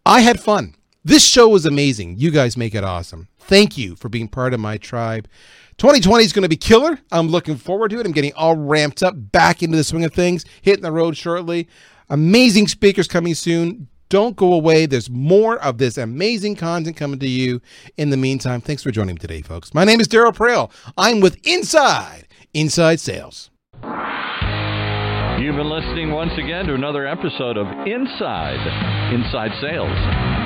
I 0.06 0.22
had 0.22 0.40
fun. 0.40 0.74
This 1.06 1.22
show 1.22 1.50
was 1.50 1.66
amazing. 1.66 2.16
You 2.16 2.30
guys 2.30 2.56
make 2.56 2.74
it 2.74 2.82
awesome. 2.82 3.28
Thank 3.38 3.76
you 3.76 3.94
for 3.94 4.08
being 4.08 4.26
part 4.26 4.54
of 4.54 4.60
my 4.60 4.78
tribe. 4.78 5.28
2020 5.76 6.24
is 6.24 6.32
going 6.32 6.44
to 6.44 6.48
be 6.48 6.56
killer. 6.56 6.98
I'm 7.12 7.28
looking 7.28 7.56
forward 7.56 7.90
to 7.90 8.00
it. 8.00 8.06
I'm 8.06 8.12
getting 8.12 8.32
all 8.32 8.56
ramped 8.56 9.02
up 9.02 9.14
back 9.30 9.62
into 9.62 9.76
the 9.76 9.84
swing 9.84 10.04
of 10.04 10.14
things, 10.14 10.46
hitting 10.62 10.82
the 10.82 10.90
road 10.90 11.14
shortly. 11.14 11.68
Amazing 12.08 12.68
speakers 12.68 13.06
coming 13.06 13.34
soon. 13.34 13.88
Don't 14.08 14.34
go 14.34 14.54
away. 14.54 14.86
There's 14.86 15.10
more 15.10 15.58
of 15.58 15.76
this 15.76 15.98
amazing 15.98 16.56
content 16.56 16.96
coming 16.96 17.18
to 17.18 17.28
you. 17.28 17.60
In 17.98 18.08
the 18.08 18.16
meantime, 18.16 18.62
thanks 18.62 18.82
for 18.82 18.90
joining 18.90 19.16
me 19.16 19.18
today, 19.18 19.42
folks. 19.42 19.74
My 19.74 19.84
name 19.84 20.00
is 20.00 20.08
Darryl 20.08 20.34
Praill. 20.34 20.70
I'm 20.96 21.20
with 21.20 21.36
Inside, 21.46 22.26
Inside 22.54 22.98
Sales. 22.98 23.50
You've 23.82 25.56
been 25.56 25.68
listening 25.68 26.12
once 26.12 26.32
again 26.38 26.64
to 26.66 26.74
another 26.74 27.06
episode 27.06 27.58
of 27.58 27.66
Inside, 27.86 29.12
Inside 29.12 29.50
Sales 29.60 30.43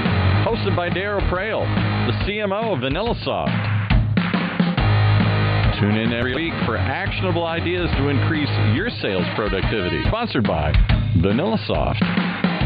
hosted 0.48 0.74
by 0.74 0.88
Darryl 0.88 1.20
Praill, 1.28 1.60
the 2.06 2.12
CMO 2.24 2.72
of 2.72 2.78
VanillaSoft. 2.78 3.52
Tune 5.78 5.94
in 5.94 6.14
every 6.14 6.34
week 6.34 6.54
for 6.64 6.78
actionable 6.78 7.44
ideas 7.44 7.90
to 7.98 8.08
increase 8.08 8.48
your 8.74 8.88
sales 9.02 9.26
productivity. 9.36 10.02
Sponsored 10.06 10.44
by 10.44 10.72
VanillaSoft. 11.18 12.57